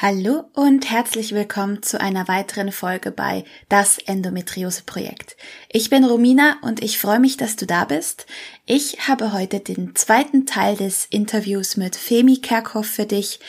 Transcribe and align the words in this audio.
Hallo 0.00 0.44
und 0.52 0.88
herzlich 0.88 1.34
willkommen 1.34 1.82
zu 1.82 2.00
einer 2.00 2.28
weiteren 2.28 2.70
Folge 2.70 3.10
bei 3.10 3.44
Das 3.68 3.98
Endometriose 3.98 4.84
Projekt. 4.86 5.36
Ich 5.72 5.90
bin 5.90 6.04
Romina 6.04 6.56
und 6.62 6.84
ich 6.84 6.98
freue 6.98 7.18
mich, 7.18 7.36
dass 7.36 7.56
du 7.56 7.66
da 7.66 7.84
bist. 7.84 8.26
Ich 8.64 9.08
habe 9.08 9.32
heute 9.32 9.58
den 9.58 9.96
zweiten 9.96 10.46
Teil 10.46 10.76
des 10.76 11.06
Interviews 11.06 11.76
mit 11.76 11.96
Femi 11.96 12.36
Kerkhoff 12.36 12.86
für 12.86 13.06
dich 13.06 13.40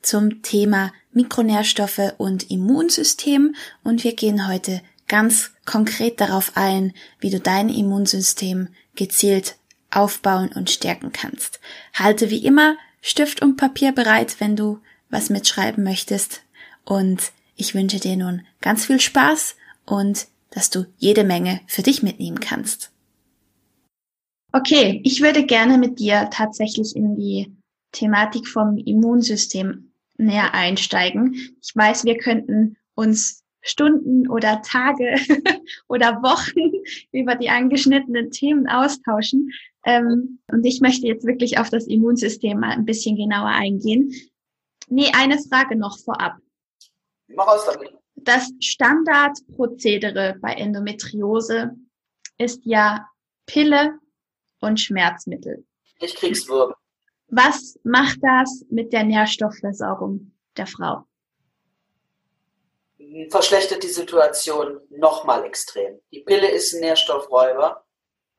zum 0.00 0.42
Thema 0.42 0.92
Mikronährstoffe 1.10 2.12
und 2.18 2.52
Immunsystem 2.52 3.56
und 3.82 4.04
wir 4.04 4.14
gehen 4.14 4.46
heute 4.46 4.82
ganz 5.08 5.54
konkret 5.64 6.20
darauf 6.20 6.52
ein, 6.54 6.94
wie 7.18 7.30
du 7.30 7.40
dein 7.40 7.68
Immunsystem 7.68 8.68
gezielt 8.94 9.56
aufbauen 9.90 10.52
und 10.54 10.70
stärken 10.70 11.10
kannst. 11.10 11.58
Halte 11.94 12.30
wie 12.30 12.46
immer 12.46 12.76
Stift 13.02 13.42
und 13.42 13.56
Papier 13.56 13.90
bereit, 13.90 14.36
wenn 14.38 14.54
du 14.54 14.78
was 15.16 15.30
mitschreiben 15.30 15.82
möchtest. 15.82 16.42
Und 16.84 17.32
ich 17.56 17.74
wünsche 17.74 17.98
dir 17.98 18.16
nun 18.16 18.42
ganz 18.60 18.84
viel 18.84 19.00
Spaß 19.00 19.56
und 19.86 20.28
dass 20.50 20.68
du 20.68 20.84
jede 20.98 21.24
Menge 21.24 21.60
für 21.66 21.82
dich 21.82 22.02
mitnehmen 22.02 22.38
kannst. 22.38 22.92
Okay, 24.52 25.00
ich 25.04 25.22
würde 25.22 25.44
gerne 25.46 25.78
mit 25.78 25.98
dir 25.98 26.28
tatsächlich 26.30 26.94
in 26.94 27.16
die 27.16 27.50
Thematik 27.92 28.46
vom 28.46 28.76
Immunsystem 28.76 29.90
näher 30.18 30.54
einsteigen. 30.54 31.34
Ich 31.62 31.74
weiß, 31.74 32.04
wir 32.04 32.18
könnten 32.18 32.76
uns 32.94 33.42
Stunden 33.62 34.28
oder 34.28 34.62
Tage 34.62 35.16
oder 35.88 36.22
Wochen 36.22 36.84
über 37.12 37.34
die 37.34 37.48
angeschnittenen 37.48 38.30
Themen 38.30 38.68
austauschen. 38.68 39.50
Ähm, 39.84 40.40
und 40.50 40.64
ich 40.64 40.80
möchte 40.80 41.06
jetzt 41.06 41.26
wirklich 41.26 41.58
auf 41.58 41.70
das 41.70 41.86
Immunsystem 41.86 42.60
mal 42.60 42.70
ein 42.70 42.84
bisschen 42.84 43.16
genauer 43.16 43.48
eingehen. 43.48 44.12
Nee, 44.86 45.10
eine 45.14 45.38
Frage 45.38 45.76
noch 45.76 45.98
vorab. 45.98 46.36
Mach 47.28 47.46
aus 47.46 47.66
damit. 47.66 47.92
Das 48.14 48.50
Standardprozedere 48.60 50.36
bei 50.40 50.52
Endometriose 50.54 51.72
ist 52.38 52.64
ja 52.64 53.06
Pille 53.46 53.98
und 54.60 54.80
Schmerzmittel. 54.80 55.64
Ich 56.00 56.14
krieg's 56.14 56.48
Wirbel. 56.48 56.74
Was 57.28 57.78
macht 57.82 58.18
das 58.22 58.64
mit 58.70 58.92
der 58.92 59.04
Nährstoffversorgung 59.04 60.32
der 60.56 60.66
Frau? 60.66 61.04
Verschlechtert 63.30 63.82
die 63.82 63.88
Situation 63.88 64.80
nochmal 64.90 65.44
extrem. 65.44 66.00
Die 66.12 66.20
Pille 66.20 66.48
ist 66.50 66.74
ein 66.74 66.80
Nährstoffräuber. 66.80 67.84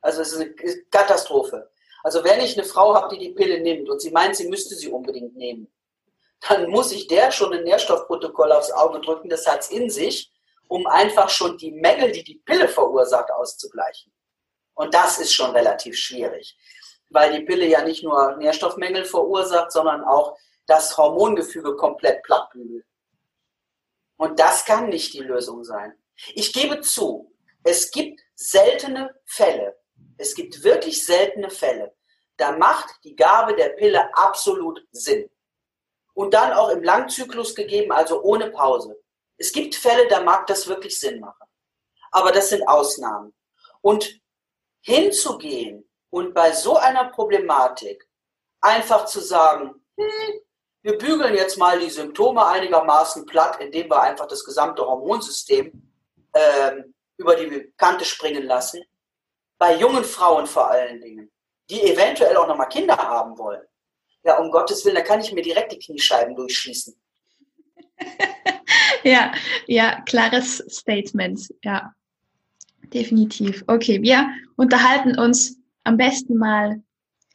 Also 0.01 0.21
es 0.21 0.33
ist 0.33 0.41
eine 0.41 0.53
Katastrophe. 0.89 1.69
Also 2.03 2.23
wenn 2.23 2.39
ich 2.39 2.57
eine 2.57 2.65
Frau 2.65 2.93
habe, 2.95 3.15
die 3.15 3.27
die 3.27 3.33
Pille 3.33 3.61
nimmt 3.61 3.89
und 3.89 4.01
sie 4.01 4.11
meint, 4.11 4.35
sie 4.35 4.47
müsste 4.47 4.75
sie 4.75 4.89
unbedingt 4.89 5.35
nehmen, 5.35 5.67
dann 6.41 6.69
muss 6.69 6.91
ich 6.91 7.07
der 7.07 7.31
schon 7.31 7.53
ein 7.53 7.63
Nährstoffprotokoll 7.63 8.51
aufs 8.51 8.71
Auge 8.71 9.01
drücken, 9.01 9.29
das 9.29 9.47
hat 9.47 9.61
es 9.61 9.71
in 9.71 9.89
sich, 9.89 10.31
um 10.67 10.85
einfach 10.87 11.29
schon 11.29 11.57
die 11.57 11.71
Mängel, 11.71 12.11
die 12.11 12.23
die 12.23 12.41
Pille 12.45 12.67
verursacht, 12.67 13.31
auszugleichen. 13.31 14.13
Und 14.73 14.93
das 14.93 15.19
ist 15.19 15.33
schon 15.33 15.51
relativ 15.51 15.97
schwierig, 15.97 16.57
weil 17.09 17.31
die 17.31 17.45
Pille 17.45 17.65
ja 17.65 17.83
nicht 17.83 18.03
nur 18.03 18.35
Nährstoffmängel 18.37 19.05
verursacht, 19.05 19.71
sondern 19.71 20.03
auch 20.03 20.37
das 20.67 20.95
Hormongefüge 20.97 21.75
komplett 21.75 22.21
plattbügelt. 22.23 22.85
Und 24.17 24.39
das 24.39 24.65
kann 24.65 24.89
nicht 24.89 25.13
die 25.13 25.21
Lösung 25.21 25.63
sein. 25.63 25.93
Ich 26.33 26.51
gebe 26.51 26.81
zu, 26.81 27.33
es 27.63 27.91
gibt 27.91 28.21
seltene 28.35 29.15
Fälle, 29.25 29.77
es 30.17 30.35
gibt 30.35 30.63
wirklich 30.63 31.05
seltene 31.05 31.49
Fälle, 31.49 31.95
da 32.35 32.51
macht 32.51 33.03
die 33.03 33.15
Gabe 33.15 33.55
der 33.55 33.69
Pille 33.69 34.09
absolut 34.15 34.85
Sinn 34.91 35.29
und 36.17 36.33
dann 36.33 36.51
auch 36.53 36.69
im 36.69 36.81
Langzyklus 36.81 37.53
gegeben, 37.53 37.91
also 37.91 38.23
ohne 38.23 38.49
Pause. 38.49 38.99
Es 39.37 39.51
gibt 39.51 39.75
Fälle, 39.75 40.07
da 40.07 40.23
mag 40.23 40.47
das 40.47 40.67
wirklich 40.67 40.99
Sinn 40.99 41.19
machen. 41.19 41.47
Aber 42.09 42.31
das 42.31 42.49
sind 42.49 42.67
Ausnahmen. 42.67 43.35
Und 43.81 44.19
hinzugehen 44.81 45.87
und 46.09 46.33
bei 46.33 46.53
so 46.53 46.75
einer 46.75 47.11
Problematik 47.11 48.09
einfach 48.61 49.05
zu 49.05 49.19
sagen, 49.19 49.85
hm, 49.95 50.41
wir 50.81 50.97
bügeln 50.97 51.35
jetzt 51.35 51.59
mal 51.59 51.79
die 51.79 51.91
Symptome 51.91 52.43
einigermaßen 52.47 53.27
platt, 53.27 53.61
indem 53.61 53.87
wir 53.87 54.01
einfach 54.01 54.25
das 54.25 54.43
gesamte 54.43 54.83
Hormonsystem 54.83 55.71
ähm, 56.33 56.95
über 57.17 57.35
die 57.35 57.71
Kante 57.77 58.05
springen 58.05 58.43
lassen. 58.43 58.83
Bei 59.59 59.75
jungen 59.75 60.03
Frauen 60.03 60.47
vor 60.47 60.67
allen 60.67 60.99
Dingen, 60.99 61.31
die 61.69 61.83
eventuell 61.83 62.37
auch 62.37 62.47
nochmal 62.47 62.69
Kinder 62.69 62.97
haben 62.97 63.37
wollen 63.37 63.67
ja, 64.27 64.37
um 64.37 64.51
Gottes 64.51 64.83
Willen, 64.83 64.95
da 64.95 65.01
kann 65.01 65.21
ich 65.21 65.31
mir 65.31 65.41
direkt 65.41 65.71
die 65.71 65.79
Kniescheiben 65.79 66.35
durchschießen. 66.35 66.93
ja, 69.03 69.31
ja, 69.67 70.01
klares 70.01 70.57
Statement, 70.69 71.47
ja. 71.63 71.93
Definitiv. 72.93 73.63
Okay, 73.67 74.01
wir 74.01 74.27
unterhalten 74.55 75.17
uns 75.17 75.57
am 75.83 75.97
besten 75.97 76.37
mal 76.37 76.81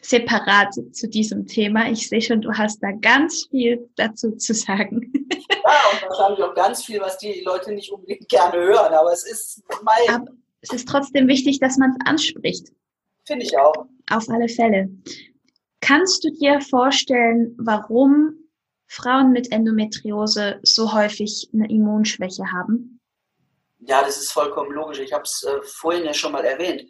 separat 0.02 0.74
zu 0.92 1.08
diesem 1.08 1.46
Thema. 1.46 1.90
Ich 1.90 2.08
sehe 2.08 2.20
schon, 2.20 2.42
du 2.42 2.52
hast 2.52 2.82
da 2.82 2.90
ganz 2.92 3.46
viel 3.50 3.88
dazu 3.96 4.32
zu 4.32 4.52
sagen. 4.52 5.12
ja, 5.50 5.80
und 5.92 6.02
wahrscheinlich 6.08 6.42
auch 6.42 6.54
ganz 6.54 6.84
viel, 6.84 7.00
was 7.00 7.18
die 7.18 7.42
Leute 7.44 7.72
nicht 7.72 7.90
unbedingt 7.90 8.28
gerne 8.28 8.58
hören, 8.58 8.92
aber 8.92 9.12
es 9.12 9.24
ist 9.24 9.62
mein. 9.82 10.14
Aber 10.14 10.32
es 10.60 10.72
ist 10.72 10.88
trotzdem 10.88 11.26
wichtig, 11.26 11.58
dass 11.60 11.78
man 11.78 11.90
es 11.90 12.06
anspricht. 12.06 12.68
Finde 13.26 13.44
ich 13.44 13.56
auch. 13.58 13.86
Auf 14.10 14.28
alle 14.28 14.48
Fälle. 14.48 14.90
Kannst 15.82 16.22
du 16.22 16.30
dir 16.30 16.60
vorstellen, 16.60 17.56
warum 17.58 18.48
Frauen 18.86 19.32
mit 19.32 19.50
Endometriose 19.50 20.60
so 20.62 20.92
häufig 20.92 21.50
eine 21.52 21.68
Immunschwäche 21.68 22.44
haben? 22.52 23.00
Ja, 23.80 24.00
das 24.02 24.16
ist 24.18 24.30
vollkommen 24.30 24.70
logisch. 24.70 25.00
Ich 25.00 25.12
habe 25.12 25.24
es 25.24 25.42
äh, 25.42 25.60
vorhin 25.64 26.04
ja 26.04 26.14
schon 26.14 26.32
mal 26.32 26.44
erwähnt. 26.44 26.84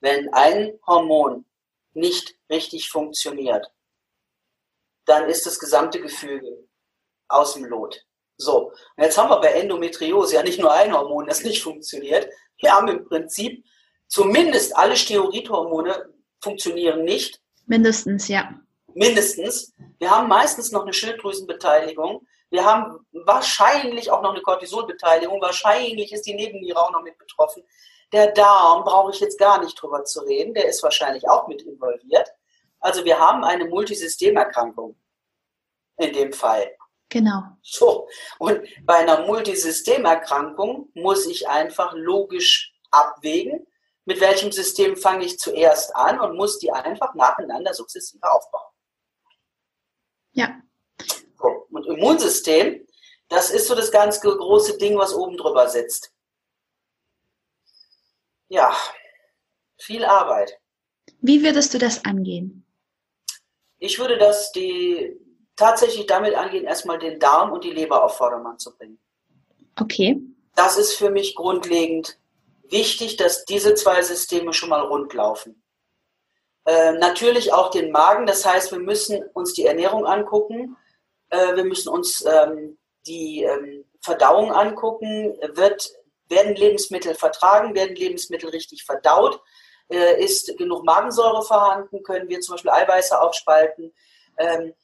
Wenn 0.00 0.32
ein 0.32 0.72
Hormon 0.86 1.44
nicht 1.92 2.36
richtig 2.50 2.88
funktioniert, 2.88 3.70
dann 5.04 5.28
ist 5.28 5.44
das 5.44 5.58
gesamte 5.58 6.00
Gefüge 6.00 6.66
aus 7.28 7.52
dem 7.52 7.66
Lot. 7.66 8.06
So, 8.38 8.68
und 8.96 9.04
jetzt 9.04 9.18
haben 9.18 9.28
wir 9.28 9.40
bei 9.40 9.52
Endometriose 9.52 10.36
ja 10.36 10.42
nicht 10.42 10.58
nur 10.58 10.72
ein 10.72 10.96
Hormon, 10.96 11.26
das 11.26 11.44
nicht 11.44 11.62
funktioniert. 11.62 12.26
Wir 12.56 12.72
haben 12.72 12.88
im 12.88 13.04
Prinzip 13.04 13.62
zumindest 14.06 14.74
alle 14.74 14.96
Steroidhormone 14.96 16.14
funktionieren 16.40 17.04
nicht 17.04 17.42
Mindestens, 17.68 18.28
ja. 18.28 18.54
Mindestens. 18.94 19.74
Wir 19.98 20.10
haben 20.10 20.28
meistens 20.28 20.72
noch 20.72 20.82
eine 20.82 20.92
Schilddrüsenbeteiligung. 20.92 22.26
Wir 22.50 22.64
haben 22.64 23.06
wahrscheinlich 23.12 24.10
auch 24.10 24.22
noch 24.22 24.32
eine 24.32 24.40
Cortisolbeteiligung. 24.40 25.40
Wahrscheinlich 25.40 26.12
ist 26.12 26.26
die 26.26 26.34
Nebenniere 26.34 26.80
auch 26.80 26.90
noch 26.90 27.02
mit 27.02 27.18
betroffen. 27.18 27.62
Der 28.12 28.32
Darm 28.32 28.84
brauche 28.84 29.12
ich 29.12 29.20
jetzt 29.20 29.38
gar 29.38 29.62
nicht 29.62 29.80
drüber 29.80 30.04
zu 30.04 30.20
reden. 30.20 30.54
Der 30.54 30.66
ist 30.66 30.82
wahrscheinlich 30.82 31.28
auch 31.28 31.46
mit 31.46 31.62
involviert. 31.62 32.28
Also 32.80 33.04
wir 33.04 33.18
haben 33.18 33.44
eine 33.44 33.66
Multisystemerkrankung 33.66 34.96
in 35.98 36.12
dem 36.14 36.32
Fall. 36.32 36.70
Genau. 37.10 37.42
So. 37.62 38.08
Und 38.38 38.62
bei 38.84 38.96
einer 38.96 39.26
Multisystemerkrankung 39.26 40.90
muss 40.94 41.26
ich 41.26 41.48
einfach 41.48 41.92
logisch 41.94 42.74
abwägen, 42.90 43.66
mit 44.08 44.20
welchem 44.20 44.50
System 44.50 44.96
fange 44.96 45.26
ich 45.26 45.38
zuerst 45.38 45.94
an 45.94 46.18
und 46.18 46.34
muss 46.34 46.58
die 46.58 46.72
einfach 46.72 47.14
nacheinander 47.14 47.74
sukzessive 47.74 48.22
aufbauen. 48.32 48.72
Ja. 50.32 50.62
Und 51.68 51.86
Immunsystem, 51.86 52.86
das 53.28 53.50
ist 53.50 53.66
so 53.66 53.74
das 53.74 53.92
ganz 53.92 54.22
große 54.22 54.78
Ding, 54.78 54.96
was 54.96 55.12
oben 55.12 55.36
drüber 55.36 55.68
sitzt. 55.68 56.10
Ja, 58.48 58.74
viel 59.78 60.06
Arbeit. 60.06 60.58
Wie 61.20 61.42
würdest 61.42 61.74
du 61.74 61.78
das 61.78 62.06
angehen? 62.06 62.64
Ich 63.76 63.98
würde 63.98 64.16
das 64.16 64.52
die, 64.52 65.20
tatsächlich 65.54 66.06
damit 66.06 66.34
angehen, 66.34 66.64
erstmal 66.64 66.98
den 66.98 67.20
Darm 67.20 67.52
und 67.52 67.62
die 67.62 67.72
Leber 67.72 68.02
auf 68.02 68.16
Vordermann 68.16 68.58
zu 68.58 68.74
bringen. 68.74 68.98
Okay. 69.78 70.18
Das 70.54 70.78
ist 70.78 70.94
für 70.94 71.10
mich 71.10 71.34
grundlegend 71.34 72.18
wichtig, 72.70 73.16
dass 73.16 73.44
diese 73.44 73.74
zwei 73.74 74.02
Systeme 74.02 74.52
schon 74.52 74.68
mal 74.68 74.82
rund 74.82 75.12
laufen. 75.14 75.62
Äh, 76.64 76.92
natürlich 76.92 77.52
auch 77.52 77.70
den 77.70 77.90
Magen, 77.90 78.26
das 78.26 78.44
heißt, 78.44 78.72
wir 78.72 78.78
müssen 78.78 79.22
uns 79.32 79.54
die 79.54 79.66
Ernährung 79.66 80.06
angucken, 80.06 80.76
äh, 81.30 81.56
wir 81.56 81.64
müssen 81.64 81.88
uns 81.88 82.24
ähm, 82.24 82.78
die 83.06 83.42
ähm, 83.42 83.84
Verdauung 84.00 84.52
angucken. 84.52 85.36
Wird 85.54 85.90
werden 86.28 86.54
Lebensmittel 86.54 87.14
vertragen, 87.14 87.74
werden 87.74 87.96
Lebensmittel 87.96 88.50
richtig 88.50 88.84
verdaut, 88.84 89.40
äh, 89.90 90.22
ist 90.22 90.56
genug 90.58 90.84
Magensäure 90.84 91.42
vorhanden, 91.42 92.02
können 92.02 92.28
wir 92.28 92.40
zum 92.40 92.54
Beispiel 92.54 92.70
Eiweiße 92.70 93.20
aufspalten, 93.20 93.94
ähm, 94.36 94.74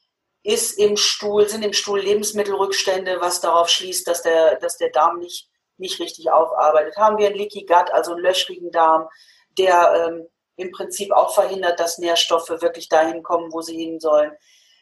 ist 0.43 0.79
im 0.79 0.97
Stuhl, 0.97 1.49
sind 1.49 1.65
im 1.65 1.73
Stuhl 1.73 2.01
Lebensmittelrückstände, 2.01 3.21
was 3.21 3.41
darauf 3.41 3.69
schließt, 3.69 4.07
dass 4.07 4.23
der, 4.23 4.57
dass 4.57 4.77
der 4.77 4.91
Darm 4.91 5.19
nicht, 5.19 5.49
nicht 5.79 6.01
richtig 6.01 6.31
aufarbeitet. 6.31 6.97
Haben 6.97 7.19
wir 7.19 7.27
einen 7.27 7.37
Leaky 7.37 7.67
Gut, 7.67 7.91
also 7.93 8.13
einen 8.13 8.23
löchrigen 8.23 8.71
Darm, 8.71 9.09
der 9.59 10.09
ähm, 10.09 10.29
im 10.57 10.71
Prinzip 10.71 11.13
auch 11.13 11.35
verhindert, 11.35 11.81
dass 11.81 11.99
Nährstoffe 11.99 12.49
wirklich 12.49 12.89
dahin 12.89 13.23
kommen, 13.23 13.53
wo 13.53 13.61
sie 13.61 13.77
hin 13.77 14.01
sollen. 14.01 14.33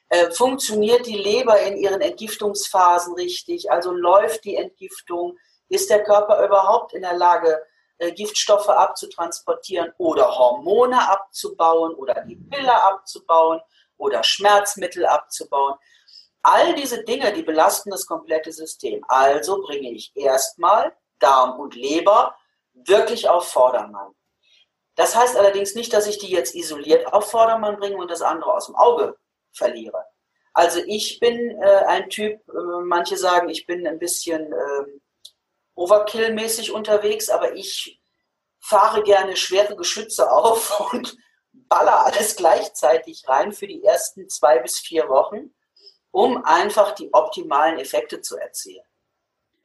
Äh, 0.08 0.30
funktioniert 0.30 1.06
die 1.06 1.16
Leber 1.16 1.60
in 1.60 1.76
ihren 1.76 2.00
Entgiftungsphasen 2.00 3.14
richtig? 3.14 3.70
Also 3.70 3.92
läuft 3.92 4.44
die 4.44 4.56
Entgiftung? 4.56 5.38
Ist 5.68 5.88
der 5.88 6.04
Körper 6.04 6.44
überhaupt 6.44 6.92
in 6.92 7.02
der 7.02 7.14
Lage, 7.14 7.62
äh, 7.98 8.12
Giftstoffe 8.12 8.68
abzutransportieren 8.68 9.92
oder 9.96 10.36
Hormone 10.36 11.08
abzubauen 11.08 11.94
oder 11.94 12.22
die 12.26 12.36
Pille 12.36 12.82
abzubauen? 12.82 13.60
oder 14.02 14.24
Schmerzmittel 14.24 15.06
abzubauen. 15.06 15.74
All 16.42 16.74
diese 16.74 17.04
Dinge, 17.04 17.32
die 17.32 17.42
belasten 17.42 17.90
das 17.90 18.06
komplette 18.06 18.52
System. 18.52 19.04
Also 19.08 19.62
bringe 19.62 19.92
ich 19.92 20.12
erstmal 20.14 20.96
Darm 21.18 21.60
und 21.60 21.74
Leber 21.74 22.36
wirklich 22.72 23.28
auf 23.28 23.48
Vordermann. 23.48 24.14
Das 24.96 25.16
heißt 25.16 25.36
allerdings 25.36 25.74
nicht, 25.74 25.92
dass 25.92 26.06
ich 26.06 26.18
die 26.18 26.30
jetzt 26.30 26.54
isoliert 26.54 27.12
auf 27.12 27.30
Vordermann 27.30 27.78
bringe 27.78 27.96
und 27.96 28.10
das 28.10 28.22
andere 28.22 28.52
aus 28.52 28.66
dem 28.66 28.76
Auge 28.76 29.16
verliere. 29.52 30.04
Also 30.52 30.80
ich 30.86 31.18
bin 31.18 31.58
äh, 31.62 31.84
ein 31.86 32.10
Typ, 32.10 32.40
äh, 32.48 32.82
manche 32.84 33.16
sagen, 33.16 33.48
ich 33.48 33.66
bin 33.66 33.86
ein 33.86 33.98
bisschen 33.98 34.52
äh, 34.52 34.84
Overkill-mäßig 35.74 36.72
unterwegs, 36.72 37.30
aber 37.30 37.54
ich 37.54 38.00
fahre 38.60 39.02
gerne 39.02 39.36
schwere 39.36 39.76
Geschütze 39.76 40.30
auf 40.30 40.80
und 40.92 41.16
baller 41.52 42.04
alles 42.04 42.36
gleichzeitig 42.36 43.26
rein 43.28 43.52
für 43.52 43.66
die 43.66 43.82
ersten 43.82 44.28
zwei 44.28 44.58
bis 44.58 44.78
vier 44.78 45.08
Wochen, 45.08 45.54
um 46.12 46.44
einfach 46.44 46.92
die 46.94 47.12
optimalen 47.12 47.78
Effekte 47.78 48.20
zu 48.20 48.36
erzielen. 48.36 48.84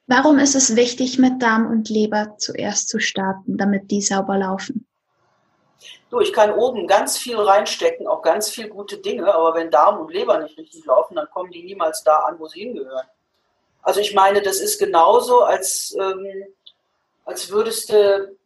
Warum 0.06 0.38
ist 0.38 0.54
es 0.54 0.74
wichtig, 0.74 1.18
mit 1.18 1.42
Darm 1.42 1.70
und 1.70 1.90
Leber 1.90 2.36
zuerst 2.38 2.88
zu 2.88 2.98
starten, 2.98 3.58
damit 3.58 3.90
die 3.90 4.00
sauber 4.00 4.38
laufen? 4.38 4.86
Du, 6.10 6.20
ich 6.20 6.32
kann 6.32 6.52
oben 6.52 6.86
ganz 6.86 7.18
viel 7.18 7.36
reinstecken, 7.36 8.06
auch 8.06 8.22
ganz 8.22 8.48
viel 8.48 8.68
gute 8.68 8.96
Dinge, 8.96 9.32
aber 9.32 9.54
wenn 9.54 9.70
Darm 9.70 10.00
und 10.00 10.10
Leber 10.10 10.38
nicht 10.38 10.56
richtig 10.56 10.86
laufen, 10.86 11.16
dann 11.16 11.28
kommen 11.30 11.50
die 11.50 11.62
niemals 11.62 12.02
da 12.02 12.20
an, 12.20 12.38
wo 12.38 12.48
sie 12.48 12.60
hingehören. 12.60 13.06
Also 13.82 14.00
ich 14.00 14.14
meine, 14.14 14.40
das 14.40 14.60
ist 14.60 14.78
genauso, 14.78 15.42
als, 15.42 15.94
ähm, 16.00 16.46
als 17.26 17.50
würdest 17.50 17.90
du 17.90 18.36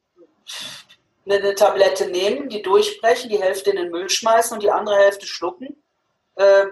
eine 1.25 1.55
Tablette 1.55 2.06
nehmen, 2.10 2.48
die 2.48 2.62
durchbrechen, 2.62 3.31
die 3.31 3.40
Hälfte 3.40 3.70
in 3.70 3.76
den 3.76 3.90
Müll 3.90 4.10
schmeißen 4.10 4.55
und 4.55 4.62
die 4.64 4.70
andere 4.72 4.96
Hälfte 4.96 5.26
schlucken. 5.26 5.81
Äh, 6.34 6.66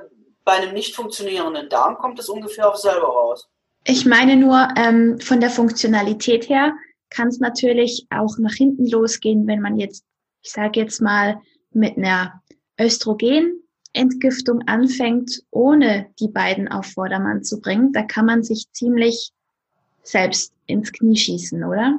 bei 0.45 0.53
einem 0.53 0.75
nicht 0.75 0.95
funktionierenden 0.95 1.69
Darm 1.69 1.97
kommt 1.99 2.19
es 2.19 2.29
ungefähr 2.29 2.69
auf 2.69 2.77
selber 2.77 3.09
raus. 3.09 3.49
Ich 3.85 4.05
meine 4.05 4.37
nur, 4.37 4.69
ähm, 4.77 5.19
von 5.21 5.41
der 5.41 5.51
Funktionalität 5.51 6.49
her 6.49 6.73
kann 7.09 7.29
es 7.29 7.39
natürlich 7.39 8.07
auch 8.11 8.37
nach 8.39 8.53
hinten 8.53 8.87
losgehen, 8.87 9.47
wenn 9.47 9.61
man 9.61 9.79
jetzt, 9.79 10.05
ich 10.43 10.53
sage 10.53 10.81
jetzt 10.81 11.01
mal, 11.01 11.41
mit 11.73 11.97
einer 11.97 12.43
Östrogenentgiftung 12.79 14.63
anfängt, 14.67 15.43
ohne 15.51 16.13
die 16.21 16.29
beiden 16.29 16.69
auf 16.69 16.87
Vordermann 16.87 17.43
zu 17.43 17.61
bringen. 17.61 17.93
Da 17.93 18.03
kann 18.03 18.27
man 18.27 18.43
sich 18.43 18.67
ziemlich 18.73 19.33
selbst 20.03 20.53
ins 20.67 20.93
Knie 20.93 21.17
schießen, 21.17 21.65
oder? 21.65 21.99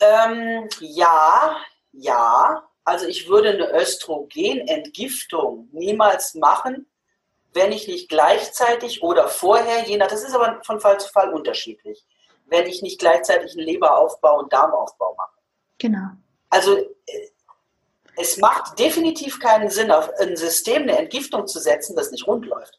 Ähm, 0.00 0.68
ja, 0.80 1.56
ja, 1.92 2.68
also 2.84 3.06
ich 3.06 3.28
würde 3.28 3.50
eine 3.50 3.82
Östrogenentgiftung 3.82 5.68
niemals 5.72 6.34
machen, 6.34 6.86
wenn 7.56 7.72
ich 7.72 7.88
nicht 7.88 8.08
gleichzeitig 8.08 9.02
oder 9.02 9.26
vorher, 9.26 9.84
je 9.88 9.96
nach, 9.96 10.06
das 10.06 10.22
ist 10.22 10.34
aber 10.34 10.60
von 10.62 10.78
Fall 10.78 11.00
zu 11.00 11.10
Fall 11.10 11.32
unterschiedlich, 11.32 12.04
wenn 12.44 12.66
ich 12.66 12.82
nicht 12.82 13.00
gleichzeitig 13.00 13.52
einen 13.52 13.66
Leberaufbau 13.66 14.38
und 14.38 14.52
Darmaufbau 14.52 15.14
mache. 15.16 15.40
Genau. 15.78 16.10
Also 16.50 16.76
äh, 16.76 17.30
es 18.16 18.36
macht 18.36 18.78
definitiv 18.78 19.40
keinen 19.40 19.70
Sinn, 19.70 19.90
auf 19.90 20.08
ein 20.20 20.36
System 20.36 20.82
eine 20.82 20.98
Entgiftung 20.98 21.46
zu 21.46 21.58
setzen, 21.58 21.96
das 21.96 22.12
nicht 22.12 22.26
rund 22.26 22.46
läuft. 22.46 22.78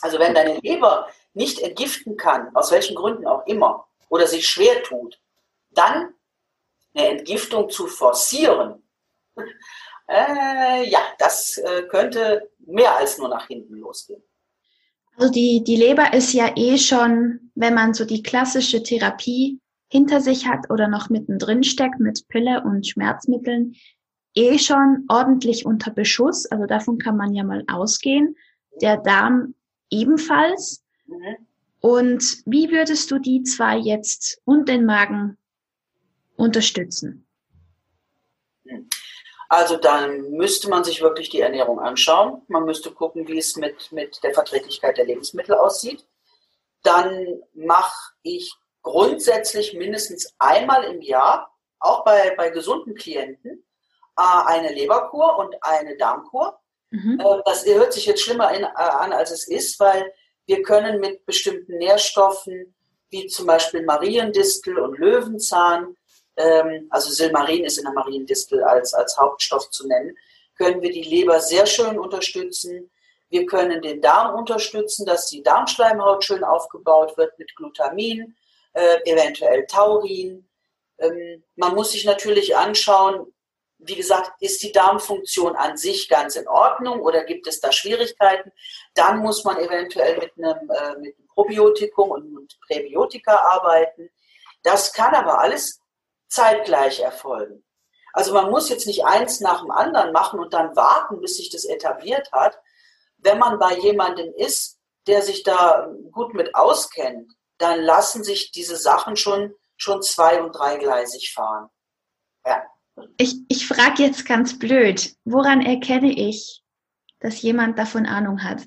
Also 0.00 0.18
wenn 0.18 0.34
deine 0.34 0.58
Leber 0.60 1.08
nicht 1.34 1.60
entgiften 1.60 2.16
kann, 2.16 2.54
aus 2.54 2.70
welchen 2.70 2.94
Gründen 2.94 3.26
auch 3.26 3.46
immer, 3.46 3.86
oder 4.08 4.26
sich 4.26 4.48
schwer 4.48 4.82
tut, 4.84 5.18
dann 5.70 6.14
eine 6.94 7.08
Entgiftung 7.08 7.68
zu 7.70 7.86
forcieren, 7.86 8.82
äh, 10.08 10.88
ja, 10.88 11.00
das 11.18 11.58
äh, 11.58 11.82
könnte 11.88 12.50
mehr 12.58 12.96
als 12.96 13.18
nur 13.18 13.28
nach 13.28 13.46
hinten 13.46 13.76
losgehen. 13.76 14.22
Also 15.16 15.32
die, 15.32 15.64
die 15.64 15.76
Leber 15.76 16.12
ist 16.12 16.32
ja 16.32 16.52
eh 16.56 16.76
schon, 16.76 17.50
wenn 17.54 17.74
man 17.74 17.94
so 17.94 18.04
die 18.04 18.22
klassische 18.22 18.82
Therapie 18.82 19.60
hinter 19.88 20.20
sich 20.20 20.46
hat 20.46 20.70
oder 20.70 20.88
noch 20.88 21.08
mittendrin 21.08 21.64
steckt 21.64 22.00
mit 22.00 22.28
Pille 22.28 22.62
und 22.62 22.86
Schmerzmitteln, 22.86 23.76
eh 24.34 24.58
schon 24.58 25.04
ordentlich 25.08 25.64
unter 25.64 25.90
Beschuss. 25.90 26.46
Also 26.46 26.66
davon 26.66 26.98
kann 26.98 27.16
man 27.16 27.34
ja 27.34 27.44
mal 27.44 27.64
ausgehen. 27.66 28.36
Der 28.82 28.98
Darm 28.98 29.54
ebenfalls. 29.90 30.84
Mhm. 31.06 31.36
Und 31.80 32.42
wie 32.44 32.70
würdest 32.70 33.10
du 33.10 33.18
die 33.18 33.42
zwei 33.42 33.78
jetzt 33.78 34.40
und 34.44 34.68
den 34.68 34.84
Magen 34.84 35.38
unterstützen? 36.36 37.26
Also 39.48 39.76
dann 39.76 40.30
müsste 40.32 40.68
man 40.68 40.84
sich 40.84 41.02
wirklich 41.02 41.28
die 41.30 41.40
Ernährung 41.40 41.78
anschauen. 41.78 42.42
Man 42.48 42.64
müsste 42.64 42.90
gucken, 42.90 43.28
wie 43.28 43.38
es 43.38 43.56
mit, 43.56 43.92
mit 43.92 44.22
der 44.22 44.34
Verträglichkeit 44.34 44.98
der 44.98 45.04
Lebensmittel 45.04 45.54
aussieht. 45.54 46.04
Dann 46.82 47.42
mache 47.54 48.12
ich 48.22 48.54
grundsätzlich 48.82 49.74
mindestens 49.74 50.34
einmal 50.38 50.84
im 50.84 51.00
Jahr, 51.00 51.52
auch 51.78 52.04
bei, 52.04 52.34
bei 52.36 52.50
gesunden 52.50 52.94
Klienten, 52.94 53.64
äh, 54.16 54.22
eine 54.46 54.72
Leberkur 54.72 55.38
und 55.38 55.54
eine 55.60 55.96
Darmkur. 55.96 56.58
Mhm. 56.90 57.20
Äh, 57.20 57.42
das 57.44 57.66
hört 57.66 57.92
sich 57.92 58.06
jetzt 58.06 58.22
schlimmer 58.22 58.52
äh, 58.52 58.64
an, 58.64 59.12
als 59.12 59.30
es 59.30 59.46
ist, 59.46 59.78
weil 59.80 60.12
wir 60.46 60.62
können 60.62 61.00
mit 61.00 61.26
bestimmten 61.26 61.78
Nährstoffen, 61.78 62.74
wie 63.10 63.26
zum 63.26 63.46
Beispiel 63.46 63.84
Mariendistel 63.84 64.78
und 64.78 64.98
Löwenzahn, 64.98 65.96
ähm, 66.36 66.86
also 66.90 67.10
Silmarin 67.10 67.64
ist 67.64 67.78
in 67.78 67.84
der 67.84 67.92
Mariendistel 67.92 68.62
als, 68.62 68.94
als 68.94 69.16
Hauptstoff 69.18 69.70
zu 69.70 69.86
nennen, 69.86 70.16
können 70.56 70.82
wir 70.82 70.90
die 70.90 71.02
Leber 71.02 71.40
sehr 71.40 71.66
schön 71.66 71.98
unterstützen. 71.98 72.90
Wir 73.28 73.46
können 73.46 73.82
den 73.82 74.00
Darm 74.00 74.34
unterstützen, 74.34 75.04
dass 75.06 75.26
die 75.26 75.42
Darmschleimhaut 75.42 76.24
schön 76.24 76.44
aufgebaut 76.44 77.16
wird 77.16 77.38
mit 77.38 77.54
Glutamin, 77.56 78.36
äh, 78.72 78.98
eventuell 79.04 79.66
Taurin. 79.66 80.48
Ähm, 80.98 81.42
man 81.56 81.74
muss 81.74 81.92
sich 81.92 82.04
natürlich 82.04 82.56
anschauen, 82.56 83.32
wie 83.78 83.96
gesagt, 83.96 84.32
ist 84.40 84.62
die 84.62 84.72
Darmfunktion 84.72 85.54
an 85.54 85.76
sich 85.76 86.08
ganz 86.08 86.36
in 86.36 86.48
Ordnung 86.48 87.00
oder 87.00 87.24
gibt 87.24 87.46
es 87.46 87.60
da 87.60 87.72
Schwierigkeiten? 87.72 88.50
Dann 88.94 89.18
muss 89.18 89.44
man 89.44 89.58
eventuell 89.58 90.18
mit 90.18 90.32
einem, 90.38 90.70
äh, 90.70 90.98
mit 90.98 91.16
einem 91.18 91.28
Probiotikum 91.28 92.10
und 92.10 92.58
Präbiotika 92.66 93.36
arbeiten. 93.36 94.08
Das 94.62 94.92
kann 94.92 95.14
aber 95.14 95.40
alles 95.40 95.80
zeitgleich 96.36 97.00
erfolgen. 97.00 97.64
Also 98.12 98.32
man 98.32 98.50
muss 98.50 98.68
jetzt 98.68 98.86
nicht 98.86 99.04
eins 99.04 99.40
nach 99.40 99.60
dem 99.60 99.70
anderen 99.70 100.12
machen 100.12 100.38
und 100.38 100.54
dann 100.54 100.74
warten, 100.76 101.20
bis 101.20 101.36
sich 101.36 101.50
das 101.50 101.64
etabliert 101.64 102.30
hat. 102.32 102.58
Wenn 103.18 103.38
man 103.38 103.58
bei 103.58 103.76
jemandem 103.78 104.32
ist, 104.36 104.78
der 105.06 105.22
sich 105.22 105.42
da 105.42 105.88
gut 106.12 106.34
mit 106.34 106.54
auskennt, 106.54 107.32
dann 107.58 107.80
lassen 107.80 108.24
sich 108.24 108.52
diese 108.52 108.76
Sachen 108.76 109.16
schon, 109.16 109.54
schon 109.76 110.02
zwei- 110.02 110.42
und 110.42 110.52
dreigleisig 110.52 111.32
fahren. 111.34 111.68
Ja. 112.44 112.64
Ich, 113.18 113.36
ich 113.48 113.66
frage 113.66 114.02
jetzt 114.02 114.26
ganz 114.26 114.58
blöd, 114.58 115.14
woran 115.24 115.60
erkenne 115.60 116.12
ich, 116.12 116.62
dass 117.20 117.42
jemand 117.42 117.78
davon 117.78 118.06
Ahnung 118.06 118.42
hat? 118.42 118.62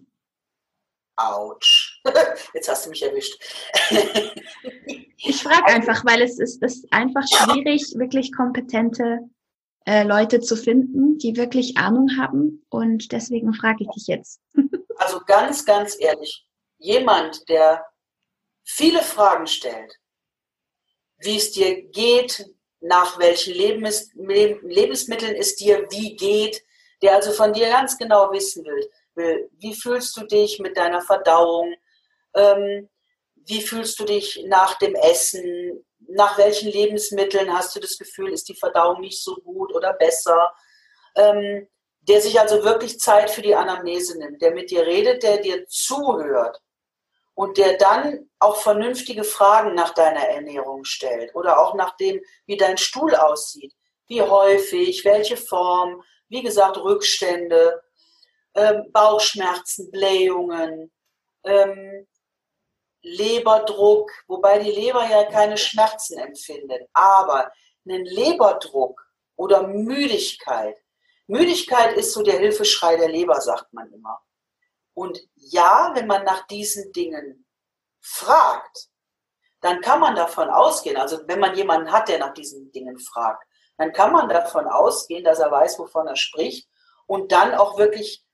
Autsch. 1.20 2.02
Jetzt 2.54 2.70
hast 2.70 2.86
du 2.86 2.90
mich 2.90 3.04
erwischt. 3.04 3.38
ich 5.18 5.44
frage 5.44 5.66
einfach, 5.66 6.06
weil 6.06 6.22
es 6.22 6.40
ist, 6.40 6.64
ist 6.64 6.88
einfach 6.92 7.24
schwierig, 7.28 7.84
wirklich 7.96 8.32
kompetente 8.32 9.30
äh, 9.86 10.04
Leute 10.04 10.40
zu 10.40 10.56
finden, 10.56 11.18
die 11.18 11.36
wirklich 11.36 11.78
Ahnung 11.78 12.10
haben. 12.18 12.66
Und 12.70 13.12
deswegen 13.12 13.54
frage 13.54 13.84
ich 13.84 13.90
dich 13.90 14.08
jetzt. 14.08 14.42
also 14.98 15.22
ganz, 15.26 15.66
ganz 15.66 15.98
ehrlich, 16.00 16.46
jemand, 16.78 17.48
der 17.50 17.86
viele 18.64 19.02
Fragen 19.02 19.48
stellt, 19.48 19.96
wie 21.18 21.38
es 21.38 21.52
dir 21.52 21.82
geht, 21.90 22.54
nach 22.82 23.20
welchen 23.20 23.54
Lebensmitteln 23.56 25.36
es 25.36 25.56
dir 25.56 25.88
wie 25.90 26.16
geht, 26.16 26.64
der 27.02 27.16
also 27.16 27.32
von 27.32 27.54
dir 27.54 27.70
ganz 27.70 27.98
genau 27.98 28.32
wissen 28.32 28.64
will, 28.64 28.90
will 29.20 29.50
wie 29.60 29.76
fühlst 29.76 30.18
du 30.18 30.26
dich 30.26 30.60
mit 30.60 30.78
deiner 30.78 31.02
Verdauung, 31.02 31.76
ähm, 32.34 32.90
wie 33.36 33.62
fühlst 33.62 34.00
du 34.00 34.06
dich 34.06 34.44
nach 34.48 34.78
dem 34.80 34.96
Essen, 34.96 35.86
nach 36.08 36.38
welchen 36.40 36.72
Lebensmitteln 36.72 37.54
hast 37.54 37.76
du 37.76 37.80
das 37.80 37.98
Gefühl, 37.98 38.34
ist 38.34 38.50
die 38.50 38.56
Verdauung 38.56 39.02
nicht 39.02 39.24
so 39.24 39.36
gut 39.36 39.74
oder 39.76 39.94
besser. 39.94 40.52
Ähm, 41.16 41.68
der 42.02 42.22
sich 42.22 42.40
also 42.40 42.64
wirklich 42.64 43.00
Zeit 43.00 43.30
für 43.30 43.42
die 43.42 43.56
Anamnese 43.56 44.18
nimmt, 44.18 44.42
der 44.42 44.52
mit 44.52 44.72
dir 44.72 44.86
redet, 44.86 45.22
der 45.22 45.38
dir 45.38 45.68
zuhört 45.68 46.60
und 47.36 47.58
der 47.58 47.78
dann 47.78 48.30
auch 48.40 48.58
vernünftige 48.58 49.24
Fragen 49.24 49.76
nach 49.76 49.94
deiner 49.94 50.28
Ernährung 50.28 50.86
stellt 50.86 51.36
oder 51.36 51.60
auch 51.60 51.76
nach 51.76 51.96
dem, 51.98 52.20
wie 52.46 52.58
dein 52.58 52.78
Stuhl 52.78 53.16
aussieht, 53.16 53.74
wie 54.08 54.22
häufig, 54.22 55.06
welche 55.06 55.38
Form, 55.38 56.02
wie 56.30 56.42
gesagt, 56.42 56.78
Rückstände, 56.78 57.82
ähm, 58.56 58.92
Bauchschmerzen, 58.92 59.92
Blähungen, 59.92 60.92
ähm, 61.44 62.08
Leberdruck, 63.02 64.12
wobei 64.28 64.60
die 64.60 64.72
Leber 64.72 65.06
ja 65.08 65.24
keine 65.26 65.58
Schmerzen 65.58 66.18
empfindet, 66.18 66.90
aber 66.94 67.52
einen 67.88 68.06
Leberdruck 68.06 69.02
oder 69.36 69.68
Müdigkeit. 69.68 70.76
Müdigkeit 71.28 71.96
ist 71.96 72.14
so 72.14 72.24
der 72.24 72.40
Hilfeschrei 72.40 72.98
der 72.98 73.10
Leber, 73.10 73.40
sagt 73.40 73.72
man 73.72 73.92
immer. 73.94 74.20
Und 74.94 75.22
ja, 75.36 75.92
wenn 75.96 76.08
man 76.08 76.26
nach 76.26 76.46
diesen 76.48 76.92
Dingen 76.92 77.46
fragt, 78.02 78.90
dann 79.62 79.82
kann 79.82 80.00
man 80.00 80.16
davon 80.16 80.50
ausgehen, 80.50 80.98
also 80.98 81.20
wenn 81.28 81.40
man 81.40 81.56
jemanden 81.56 81.92
hat, 81.92 82.10
der 82.10 82.20
nach 82.20 82.34
diesen 82.34 82.72
Dingen 82.72 82.98
fragt, 83.00 83.46
dann 83.78 83.94
kann 83.94 84.12
man 84.12 84.28
davon 84.28 84.68
ausgehen, 84.68 85.24
dass 85.24 85.40
er 85.40 85.52
weiß, 85.52 85.80
wovon 85.80 86.08
er 86.08 86.16
spricht 86.16 86.68
und 87.08 87.32
dann 87.32 87.54
auch 87.56 87.78
wirklich 87.78 88.26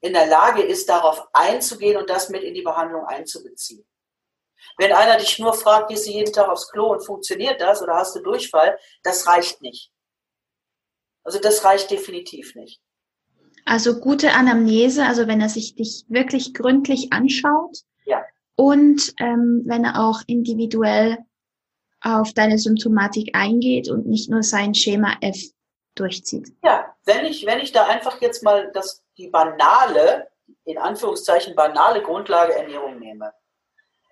in 0.00 0.12
der 0.12 0.26
Lage 0.26 0.62
ist, 0.62 0.88
darauf 0.88 1.28
einzugehen 1.32 1.96
und 1.96 2.10
das 2.10 2.28
mit 2.28 2.42
in 2.42 2.54
die 2.54 2.62
Behandlung 2.62 3.04
einzubeziehen. 3.06 3.86
Wenn 4.78 4.92
einer 4.92 5.18
dich 5.18 5.38
nur 5.38 5.54
fragt, 5.54 5.88
gehst 5.88 6.06
du 6.06 6.10
jeden 6.10 6.32
Tag 6.32 6.48
aufs 6.48 6.70
Klo 6.70 6.92
und 6.92 7.04
funktioniert 7.04 7.60
das 7.60 7.82
oder 7.82 7.94
hast 7.94 8.16
du 8.16 8.20
Durchfall, 8.20 8.78
das 9.02 9.26
reicht 9.26 9.62
nicht. 9.62 9.92
Also 11.22 11.38
das 11.38 11.64
reicht 11.64 11.90
definitiv 11.90 12.54
nicht. 12.54 12.80
Also 13.64 14.00
gute 14.00 14.32
Anamnese, 14.32 15.04
also 15.04 15.26
wenn 15.26 15.40
er 15.40 15.48
sich 15.48 15.74
dich 15.74 16.04
wirklich 16.08 16.52
gründlich 16.52 17.12
anschaut. 17.12 17.78
Ja. 18.04 18.24
Und 18.56 19.14
ähm, 19.18 19.62
wenn 19.64 19.84
er 19.84 20.00
auch 20.00 20.20
individuell 20.26 21.18
auf 22.00 22.34
deine 22.34 22.58
Symptomatik 22.58 23.34
eingeht 23.34 23.88
und 23.88 24.06
nicht 24.06 24.28
nur 24.28 24.42
sein 24.42 24.74
Schema 24.74 25.16
F 25.22 25.38
durchzieht. 25.94 26.52
Ja, 26.62 26.94
wenn 27.04 27.24
ich, 27.24 27.46
wenn 27.46 27.60
ich 27.60 27.72
da 27.72 27.86
einfach 27.86 28.20
jetzt 28.20 28.42
mal 28.42 28.70
das, 28.72 29.03
die 29.16 29.28
banale, 29.28 30.30
in 30.64 30.78
Anführungszeichen 30.78 31.54
banale 31.54 32.02
Grundlage 32.02 32.54
Ernährung 32.54 32.98
nehme. 32.98 33.32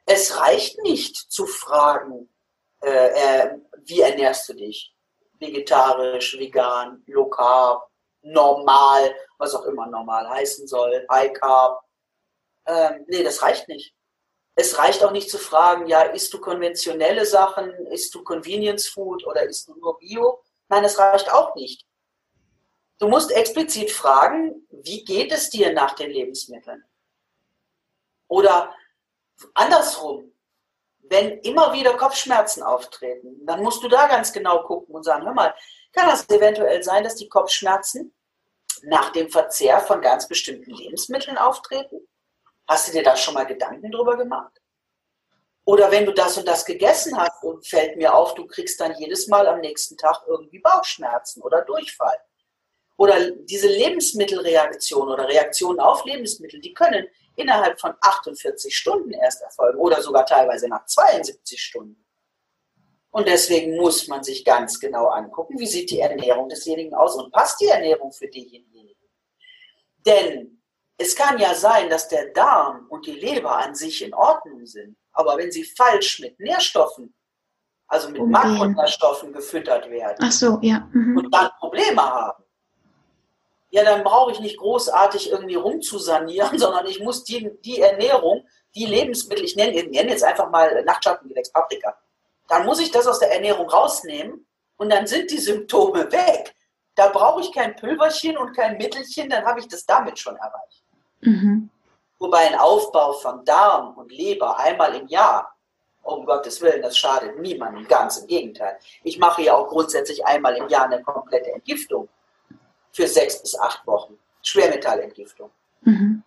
Es 0.07 0.39
reicht 0.39 0.79
nicht 0.83 1.17
zu 1.17 1.47
fragen, 1.47 2.29
äh, 2.83 2.89
äh, 2.89 3.59
wie 3.85 4.01
ernährst 4.01 4.49
du 4.49 4.55
dich? 4.55 4.95
Vegetarisch, 5.39 6.39
vegan, 6.39 7.03
low 7.07 7.29
carb, 7.29 7.89
normal, 8.23 9.15
was 9.39 9.55
auch 9.55 9.65
immer 9.65 9.87
normal 9.87 10.29
heißen 10.29 10.67
soll, 10.67 11.07
high 11.11 11.33
carb. 11.33 11.83
Ähm, 12.67 13.05
nee, 13.09 13.23
das 13.23 13.43
reicht 13.43 13.69
nicht. 13.69 13.95
Es 14.55 14.79
reicht 14.79 15.03
auch 15.03 15.13
nicht 15.13 15.31
zu 15.31 15.39
fragen, 15.39 15.87
ja, 15.87 16.03
isst 16.03 16.33
du 16.35 16.41
konventionelle 16.41 17.25
Sachen, 17.25 17.71
isst 17.87 18.15
du 18.15 18.23
Convenience 18.23 18.87
Food 18.87 19.27
oder 19.27 19.45
isst 19.45 19.69
du 19.69 19.75
nur 19.77 19.99
Bio? 19.99 20.43
Nein, 20.69 20.83
das 20.83 20.99
reicht 20.99 21.33
auch 21.33 21.55
nicht. 21.55 21.87
Du 23.03 23.09
musst 23.09 23.33
explizit 23.33 23.91
fragen, 23.91 24.65
wie 24.71 25.05
geht 25.05 25.33
es 25.33 25.51
dir 25.51 25.73
nach 25.73 25.97
den 25.97 26.09
Lebensmitteln? 26.09 26.85
Oder 28.29 28.73
andersrum, 29.55 30.33
wenn 31.01 31.39
immer 31.41 31.73
wieder 31.73 31.97
Kopfschmerzen 31.97 32.63
auftreten, 32.63 33.45
dann 33.45 33.61
musst 33.61 33.83
du 33.83 33.89
da 33.89 34.07
ganz 34.07 34.33
genau 34.33 34.63
gucken 34.63 34.95
und 34.95 35.03
sagen, 35.03 35.25
hör 35.25 35.35
mal, 35.35 35.53
kann 35.91 36.07
das 36.07 36.31
eventuell 36.31 36.81
sein, 36.85 37.03
dass 37.03 37.17
die 37.17 37.29
Kopfschmerzen 37.29 38.15
nach 38.85 39.11
dem 39.11 39.29
Verzehr 39.29 39.81
von 39.81 40.01
ganz 40.01 40.29
bestimmten 40.29 40.71
Lebensmitteln 40.71 41.39
auftreten? 41.39 42.07
Hast 42.69 42.87
du 42.87 42.93
dir 42.93 43.03
da 43.03 43.17
schon 43.17 43.35
mal 43.35 43.47
Gedanken 43.47 43.91
drüber 43.91 44.17
gemacht? 44.17 44.63
Oder 45.65 45.91
wenn 45.91 46.07
du 46.07 46.13
das 46.13 46.39
und 46.39 46.47
das 46.47 46.65
gegessen 46.65 47.19
hast 47.19 47.43
und 47.43 47.67
fällt 47.67 47.97
mir 47.97 48.15
auf, 48.15 48.35
du 48.35 48.47
kriegst 48.47 48.81
dann 48.81 48.95
jedes 48.95 49.27
Mal 49.27 49.49
am 49.49 49.59
nächsten 49.59 49.97
Tag 49.97 50.23
irgendwie 50.29 50.61
Bauchschmerzen 50.61 51.43
oder 51.43 51.63
Durchfall. 51.63 52.17
Oder 52.97 53.31
diese 53.31 53.69
Lebensmittelreaktion 53.69 55.09
oder 55.09 55.29
Reaktionen 55.29 55.81
auf 55.81 56.05
Lebensmittel, 56.05 56.61
die 56.61 56.75
können 56.75 57.07
innerhalb 57.37 57.81
von 57.81 57.95
48 58.01 58.75
Stunden 58.75 59.13
erst 59.13 59.43
erfolgen 59.43 59.79
oder 59.79 60.03
sogar 60.03 60.27
teilweise 60.27 60.69
nach 60.69 60.85
72 60.87 61.61
Stunden. 61.61 62.05
Und 63.11 63.29
deswegen 63.29 63.77
muss 63.77 64.09
man 64.09 64.23
sich 64.23 64.45
ganz 64.45 64.81
genau 64.81 65.09
angucken, 65.09 65.59
wie 65.59 65.67
sieht 65.67 65.91
die 65.91 66.01
Ernährung 66.01 66.49
desjenigen 66.49 66.95
aus 66.95 67.15
und 67.17 67.33
passt 67.33 67.61
die 67.61 67.67
Ernährung 67.67 68.13
für 68.13 68.29
denjenigen. 68.29 68.99
Denn 70.07 70.63
es 70.97 71.15
kann 71.15 71.39
ja 71.39 71.55
sein, 71.55 71.91
dass 71.91 72.09
der 72.09 72.31
Darm 72.33 72.87
und 72.89 73.07
die 73.07 73.13
Leber 73.13 73.57
an 73.57 73.75
sich 73.75 74.03
in 74.03 74.15
Ordnung 74.15 74.67
sind, 74.67 74.97
aber 75.13 75.37
wenn 75.37 75.53
sie 75.53 75.65
falsch 75.65 76.21
mit 76.21 76.39
Nährstoffen, 76.41 77.15
also 77.87 78.09
mit 78.09 78.21
okay. 78.21 78.31
Makronährstoffen 78.31 79.33
gefüttert 79.33 79.91
werden 79.91 80.31
so, 80.31 80.59
ja. 80.63 80.89
Mhm. 80.93 81.19
und 81.19 81.35
dann 81.35 81.51
Probleme 81.59 82.01
haben, 82.01 82.42
ja, 83.73 83.85
dann 83.85 84.05
brauche 84.05 84.33
ich 84.33 84.41
nicht 84.41 84.59
großartig 84.59 85.31
irgendwie 85.31 85.55
rumzusanieren, 85.55 86.59
sondern 86.59 86.87
ich 86.87 87.01
muss 87.01 87.25
die, 87.25 87.51
die 87.65 87.81
Ernährung, 87.81 88.47
die 88.75 88.87
Lebensmittel, 88.87 89.45
ich 89.45 89.57
nenne, 89.57 89.73
ich 89.73 89.89
nenne 89.89 90.11
jetzt 90.11 90.23
einfach 90.23 90.51
mal 90.51 90.85
Nachtschattengewächs, 90.85 91.51
Paprika, 91.51 91.97
dann 92.49 92.67
muss 92.67 92.81
ich 92.81 92.91
das 92.91 93.07
aus 93.07 93.19
der 93.19 93.33
Ernährung 93.33 93.69
rausnehmen 93.69 94.47
und 94.77 94.93
dann 94.93 95.07
sind 95.07 95.31
die 95.31 95.39
Symptome 95.39 96.13
weg. 96.13 96.55
Da 96.95 97.09
brauche 97.09 97.41
ich 97.41 97.53
kein 97.53 97.75
Pülverchen 97.75 98.37
und 98.37 98.55
kein 98.55 98.77
Mittelchen, 98.77 99.31
dann 99.31 99.45
habe 99.47 99.61
ich 99.61 99.69
das 99.69 99.87
damit 99.87 100.19
schon 100.19 100.37
erreicht. 100.37 100.85
Mhm. 101.21 101.71
Wobei 102.19 102.47
ein 102.49 102.59
Aufbau 102.59 103.15
von 103.15 103.43
Darm 103.47 103.97
und 103.97 104.13
Leber 104.13 104.59
einmal 104.59 104.95
im 104.95 105.09
Jahr, 105.09 105.57
um 106.03 106.27
Gottes 106.27 106.61
Willen, 106.61 106.83
das 106.83 106.99
schadet 106.99 107.39
niemandem, 107.39 107.89
ganz 107.89 108.19
im 108.19 108.27
Gegenteil. 108.27 108.79
Ich 109.03 109.19
mache 109.19 109.43
ja 109.43 109.55
auch 109.55 109.69
grundsätzlich 109.69 110.27
einmal 110.27 110.57
im 110.57 110.69
Jahr 110.69 110.85
eine 110.85 111.03
komplette 111.03 111.53
Entgiftung 111.53 112.09
für 112.93 113.07
sechs 113.07 113.41
bis 113.41 113.59
acht 113.59 113.87
Wochen. 113.87 114.19
Schwermetallentgiftung. 114.43 115.51
Mhm. 115.83 116.23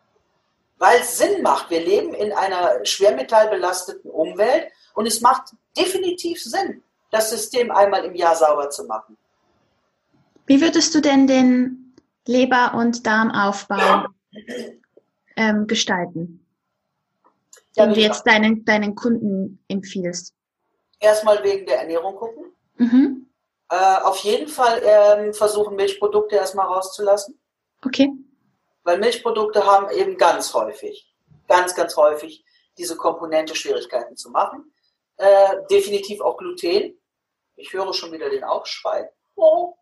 Weil 0.78 1.00
es 1.00 1.18
Sinn 1.18 1.42
macht. 1.42 1.70
Wir 1.70 1.80
leben 1.80 2.14
in 2.14 2.34
einer 2.34 2.84
schwermetallbelasteten 2.86 4.12
Umwelt 4.12 4.68
und 4.94 5.06
es 5.06 5.22
macht 5.22 5.54
definitiv 5.78 6.42
Sinn, 6.42 6.82
das 7.12 7.30
System 7.30 7.72
einmal 7.72 8.04
im 8.06 8.16
Jahr 8.16 8.36
sauber 8.36 8.70
zu 8.70 8.86
machen. 8.86 9.18
Wie 10.48 10.62
würdest 10.62 10.94
du 10.94 11.02
denn 11.02 11.28
den 11.28 11.96
Leber- 12.28 12.74
und 12.76 13.06
Darmaufbau 13.06 14.06
ähm, 15.36 15.68
gestalten, 15.68 16.46
ja, 17.76 17.86
den 17.86 17.94
du 17.94 18.00
jetzt 18.02 18.24
deinen, 18.24 18.66
deinen 18.66 18.96
Kunden 18.96 19.64
empfiehlst? 19.68 20.34
Erstmal 21.00 21.44
wegen 21.44 21.66
der 21.66 21.80
Ernährung 21.80 22.16
gucken. 22.16 22.46
Mhm. 22.78 23.28
Äh, 23.70 23.98
auf 24.04 24.20
jeden 24.20 24.48
Fall 24.48 24.82
ähm, 24.84 25.34
versuchen, 25.34 25.76
Milchprodukte 25.76 26.36
erstmal 26.36 26.68
rauszulassen. 26.68 27.40
Okay. 27.84 28.12
Weil 28.84 29.00
Milchprodukte 29.00 29.66
haben 29.66 29.90
eben 29.90 30.18
ganz 30.18 30.54
häufig, 30.54 31.12
ganz, 31.48 31.74
ganz 31.74 31.98
häufig 31.98 32.46
diese 32.78 32.96
Komponente 32.96 33.56
Schwierigkeiten 33.56 34.16
zu 34.16 34.30
machen. 34.30 34.74
Äh, 35.18 35.58
definitiv 35.72 36.22
auch 36.22 36.38
Gluten. 36.38 37.00
Ich 37.56 37.74
höre 37.74 37.94
schon 37.94 38.12
wieder 38.12 38.30
den 38.30 38.44
Aufschrei. 38.44 39.10
Oh. 39.36 39.74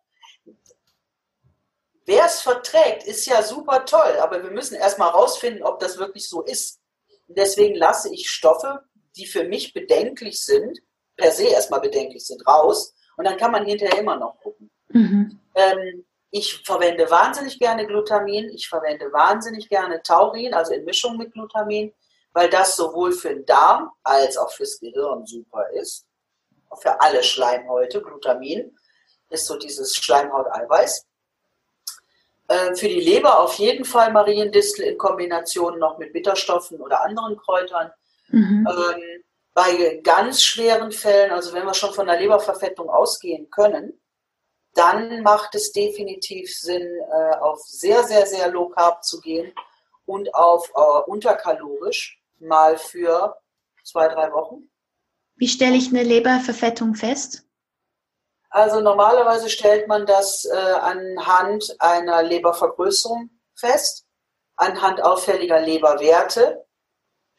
Wer 2.05 2.25
es 2.25 2.41
verträgt, 2.41 3.03
ist 3.03 3.25
ja 3.25 3.41
super 3.41 3.85
toll, 3.85 4.17
aber 4.21 4.43
wir 4.43 4.51
müssen 4.51 4.75
erstmal 4.75 5.09
rausfinden, 5.09 5.63
ob 5.63 5.79
das 5.79 5.97
wirklich 5.97 6.29
so 6.29 6.41
ist. 6.41 6.81
Deswegen 7.27 7.75
lasse 7.75 8.13
ich 8.13 8.29
Stoffe, 8.29 8.83
die 9.15 9.25
für 9.25 9.45
mich 9.45 9.73
bedenklich 9.73 10.43
sind, 10.43 10.79
per 11.15 11.31
se 11.31 11.47
erstmal 11.47 11.81
bedenklich 11.81 12.25
sind, 12.25 12.45
raus. 12.45 12.93
Und 13.17 13.25
dann 13.25 13.37
kann 13.37 13.51
man 13.51 13.65
hinterher 13.65 13.99
immer 13.99 14.15
noch 14.15 14.39
gucken. 14.39 14.69
Mhm. 14.89 15.39
Ähm, 15.55 16.05
ich 16.31 16.63
verwende 16.63 17.09
wahnsinnig 17.11 17.59
gerne 17.59 17.85
Glutamin, 17.85 18.49
ich 18.49 18.67
verwende 18.67 19.11
wahnsinnig 19.13 19.69
gerne 19.69 20.01
Taurin, 20.01 20.53
also 20.53 20.73
in 20.73 20.83
Mischung 20.83 21.17
mit 21.17 21.31
Glutamin 21.31 21.93
weil 22.33 22.49
das 22.49 22.75
sowohl 22.75 23.11
für 23.13 23.29
den 23.29 23.45
Darm 23.45 23.91
als 24.03 24.37
auch 24.37 24.51
fürs 24.51 24.79
Gehirn 24.79 25.25
super 25.25 25.69
ist. 25.69 26.05
Für 26.81 26.99
alle 26.99 27.23
Schleimhäute. 27.23 28.01
Glutamin 28.01 28.75
ist 29.29 29.45
so 29.45 29.57
dieses 29.57 29.95
Schleimhauteiweiß. 29.95 31.05
Äh, 32.47 32.75
für 32.75 32.87
die 32.87 32.99
Leber 32.99 33.39
auf 33.39 33.55
jeden 33.55 33.85
Fall 33.85 34.11
Mariendistel 34.11 34.85
in 34.85 34.97
Kombination 34.97 35.77
noch 35.77 35.99
mit 35.99 36.11
Bitterstoffen 36.11 36.81
oder 36.81 37.05
anderen 37.05 37.37
Kräutern. 37.37 37.91
Mhm. 38.29 38.67
Ähm, 38.67 39.22
bei 39.53 39.99
ganz 40.03 40.41
schweren 40.41 40.91
Fällen, 40.91 41.31
also 41.31 41.53
wenn 41.53 41.65
wir 41.65 41.73
schon 41.73 41.93
von 41.93 42.07
der 42.07 42.19
Leberverfettung 42.19 42.89
ausgehen 42.89 43.49
können, 43.49 43.99
dann 44.73 45.21
macht 45.21 45.53
es 45.55 45.71
definitiv 45.71 46.55
Sinn, 46.57 46.81
äh, 46.81 47.35
auf 47.35 47.59
sehr, 47.61 48.03
sehr, 48.03 48.25
sehr 48.25 48.49
low 48.49 48.69
carb 48.69 49.03
zu 49.03 49.21
gehen 49.21 49.53
und 50.05 50.33
auf 50.33 50.71
äh, 50.75 51.09
unterkalorisch 51.09 52.19
mal 52.39 52.77
für 52.77 53.35
zwei, 53.83 54.07
drei 54.07 54.31
Wochen. 54.31 54.69
Wie 55.35 55.47
stelle 55.47 55.75
ich 55.75 55.89
eine 55.89 56.03
Leberverfettung 56.03 56.95
fest? 56.95 57.43
Also 58.49 58.81
normalerweise 58.81 59.49
stellt 59.49 59.87
man 59.87 60.05
das 60.05 60.45
äh, 60.45 60.55
anhand 60.55 61.75
einer 61.79 62.21
Lebervergrößerung 62.21 63.29
fest, 63.55 64.05
anhand 64.55 65.01
auffälliger 65.01 65.59
Leberwerte 65.59 66.65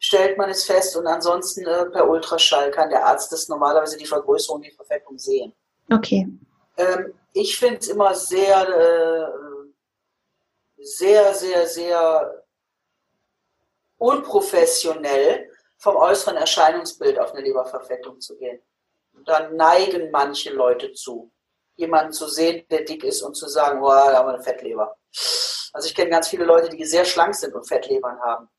stellt 0.04 0.37
man 0.37 0.50
es 0.50 0.66
fest 0.66 0.94
und 0.99 1.06
ansonsten 1.06 1.64
äh, 1.66 1.87
per 1.87 2.06
Ultraschall 2.06 2.70
kann 2.70 2.90
der 2.90 3.06
Arzt 3.06 3.32
das 3.32 3.49
normalerweise 3.49 3.96
die 3.96 4.04
Vergrößerung, 4.04 4.61
die 4.61 4.70
Verfettung 4.70 5.18
sehen. 5.18 5.54
Okay. 5.90 6.28
Ähm, 6.76 7.14
ich 7.32 7.58
finde 7.58 7.78
es 7.78 7.88
immer 7.88 8.14
sehr, 8.14 8.68
äh, 8.68 9.26
sehr, 10.76 11.32
sehr, 11.32 11.66
sehr 11.66 12.44
unprofessionell, 13.96 15.49
vom 15.78 15.96
äußeren 15.96 16.37
Erscheinungsbild 16.37 17.18
auf 17.18 17.32
eine 17.32 17.40
Leberverfettung 17.40 18.20
zu 18.20 18.37
gehen. 18.37 18.61
Da 19.25 19.49
neigen 19.49 20.11
manche 20.11 20.52
Leute 20.52 20.92
zu, 20.92 21.32
jemanden 21.76 22.12
zu 22.12 22.28
sehen, 22.28 22.66
der 22.70 22.82
dick 22.82 23.04
ist 23.04 23.23
und 23.23 23.37
zu 23.37 23.49
sagen, 23.49 23.80
boah, 23.80 24.11
da 24.11 24.18
haben 24.18 24.28
wir 24.28 24.34
eine 24.34 24.42
Fettleber. 24.42 24.96
Also 25.73 25.88
ich 25.88 25.94
kenne 25.94 26.11
ganz 26.11 26.28
viele 26.28 26.44
Leute, 26.44 26.68
die 26.68 26.84
sehr 26.84 27.06
schlank 27.06 27.34
sind 27.34 27.54
und 27.54 27.66
Fettlebern 27.66 28.20
haben. 28.20 28.50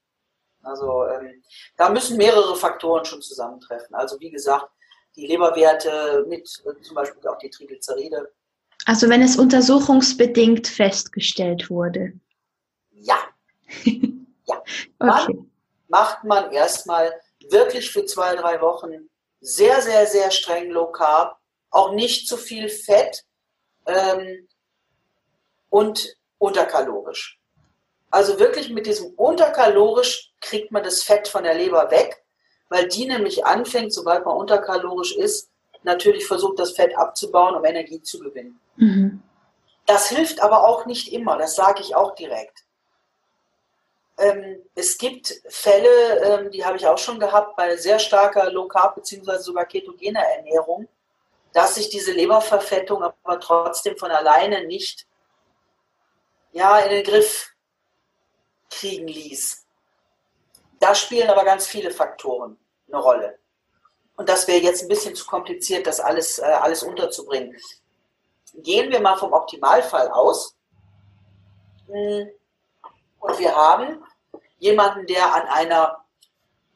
Also 0.66 1.06
ähm, 1.08 1.44
da 1.78 1.90
müssen 1.90 2.18
mehrere 2.18 2.56
Faktoren 2.56 3.06
schon 3.06 3.22
zusammentreffen. 3.22 3.96
Also 3.96 4.20
wie 4.20 4.32
gesagt, 4.32 4.68
die 5.16 5.28
Leberwerte 5.28 6.26
mit 6.28 6.50
äh, 6.66 6.82
zum 6.82 6.96
Beispiel 6.96 7.28
auch 7.28 7.38
die 7.38 7.50
Triglyceride. 7.50 8.32
Also 8.86 9.10
wenn 9.10 9.22
es 9.22 9.38
untersuchungsbedingt 9.38 10.68
festgestellt 10.68 11.70
wurde. 11.70 12.14
Ja. 12.92 13.18
ja. 13.84 14.64
Okay. 15.00 15.38
macht 15.88 16.24
man 16.24 16.52
erstmal 16.52 17.14
wirklich 17.50 17.92
für 17.92 18.06
zwei, 18.06 18.36
drei 18.36 18.60
Wochen 18.62 19.10
sehr, 19.42 19.82
sehr, 19.82 20.08
sehr 20.08 20.32
streng 20.32 20.72
Low 20.72 20.92
Carb, 20.92 21.38
auch 21.70 21.94
nicht 21.94 22.28
zu 22.28 22.38
viel 22.38 22.70
Fett 22.70 23.24
ähm, 23.86 24.48
und 25.70 26.16
unterkalorisch. 26.38 27.40
Also 28.16 28.40
wirklich 28.40 28.70
mit 28.70 28.86
diesem 28.86 29.14
unterkalorisch 29.16 30.32
kriegt 30.40 30.72
man 30.72 30.82
das 30.84 31.04
Fett 31.04 31.28
von 31.28 31.44
der 31.44 31.54
Leber 31.54 31.92
weg, 31.92 32.24
weil 32.70 32.88
die 32.88 33.06
nämlich 33.06 33.46
anfängt, 33.46 33.94
sobald 33.94 34.26
man 34.26 34.38
unterkalorisch 34.38 35.14
ist, 35.18 35.50
natürlich 35.84 36.26
versucht, 36.26 36.58
das 36.60 36.72
Fett 36.72 36.98
abzubauen, 36.98 37.56
um 37.56 37.66
Energie 37.66 38.02
zu 38.02 38.20
gewinnen. 38.20 38.58
Mhm. 38.78 39.22
Das 39.86 40.08
hilft 40.08 40.40
aber 40.40 40.66
auch 40.66 40.86
nicht 40.86 41.12
immer, 41.12 41.38
das 41.38 41.56
sage 41.58 41.82
ich 41.82 41.94
auch 41.94 42.16
direkt. 42.16 42.64
Ähm, 44.18 44.62
es 44.76 44.98
gibt 44.98 45.34
Fälle, 45.50 46.20
ähm, 46.24 46.52
die 46.52 46.64
habe 46.64 46.78
ich 46.78 46.88
auch 46.88 46.98
schon 46.98 47.20
gehabt, 47.20 47.58
bei 47.58 47.76
sehr 47.76 48.00
starker 48.00 48.50
Low 48.50 48.70
Carb 48.70 48.96
bzw. 48.96 49.40
sogar 49.40 49.66
ketogener 49.66 50.24
Ernährung, 50.38 50.88
dass 51.52 51.76
sich 51.76 51.90
diese 51.90 52.14
Leberverfettung 52.14 53.04
aber 53.04 53.42
trotzdem 53.42 53.98
von 53.98 54.10
alleine 54.10 54.66
nicht 54.66 55.06
ja, 56.54 56.80
in 56.80 56.92
den 56.92 57.04
Griff 57.04 57.52
kriegen 58.80 59.08
ließ. 59.08 59.66
Da 60.80 60.94
spielen 60.94 61.30
aber 61.30 61.44
ganz 61.44 61.68
viele 61.68 61.92
Faktoren 61.92 62.58
eine 62.88 62.98
Rolle. 62.98 63.40
Und 64.18 64.30
das 64.30 64.48
wäre 64.48 64.62
jetzt 64.62 64.82
ein 64.82 64.88
bisschen 64.88 65.16
zu 65.16 65.26
kompliziert, 65.26 65.88
das 65.88 66.00
alles, 66.00 66.40
äh, 66.40 66.44
alles 66.44 66.84
unterzubringen. 66.84 67.56
Gehen 68.56 68.92
wir 68.92 69.02
mal 69.02 69.18
vom 69.18 69.34
Optimalfall 69.34 70.10
aus. 70.10 70.56
Hm, 71.88 72.30
und 73.20 73.40
wir 73.40 73.56
haben 73.56 74.04
jemanden, 74.60 75.06
der 75.08 75.34
an 75.34 75.48
einer 75.48 76.06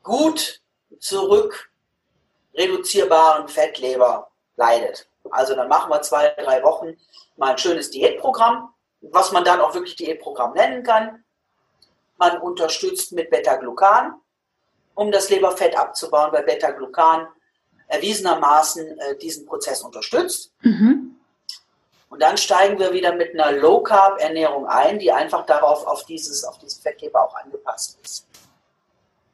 gut 0.03 0.62
zurück 1.00 1.72
reduzierbaren 2.53 3.48
Fettleber 3.48 4.29
leidet. 4.58 5.08
Also 5.32 5.56
dann 5.56 5.70
machen 5.70 5.89
wir 5.91 6.01
zwei, 6.01 6.29
drei 6.29 6.63
Wochen 6.63 6.98
mal 7.38 7.51
ein 7.51 7.58
schönes 7.58 7.89
Diätprogramm, 7.91 8.74
was 9.01 9.32
man 9.32 9.43
dann 9.43 9.62
auch 9.62 9.74
wirklich 9.74 9.95
Diätprogramm 9.95 10.54
nennen 10.54 10.84
kann. 10.84 11.24
Man 12.19 12.39
unterstützt 12.39 13.12
mit 13.13 13.29
Beta-Glucan, 13.29 14.13
um 14.93 15.12
das 15.12 15.29
Leberfett 15.29 15.77
abzubauen, 15.77 16.32
weil 16.32 16.43
Beta-Glucan 16.43 17.27
erwiesenermaßen 17.88 18.99
äh, 18.99 19.17
diesen 19.17 19.45
Prozess 19.45 19.82
unterstützt. 19.82 20.53
Mhm. 20.62 21.15
Und 22.10 22.21
dann 22.21 22.38
steigen 22.38 22.79
wir 22.79 22.91
wieder 22.91 23.13
mit 23.13 23.34
einer 23.34 23.51
Low-Carb-Ernährung 23.51 24.67
ein, 24.67 24.99
die 24.99 25.12
einfach 25.12 25.45
darauf, 25.45 25.86
auf 25.86 26.05
dieses, 26.05 26.43
auf 26.43 26.58
diesen 26.58 26.82
Fettgeber 26.82 27.23
auch 27.23 27.36
angepasst 27.36 27.97
ist. 28.03 28.25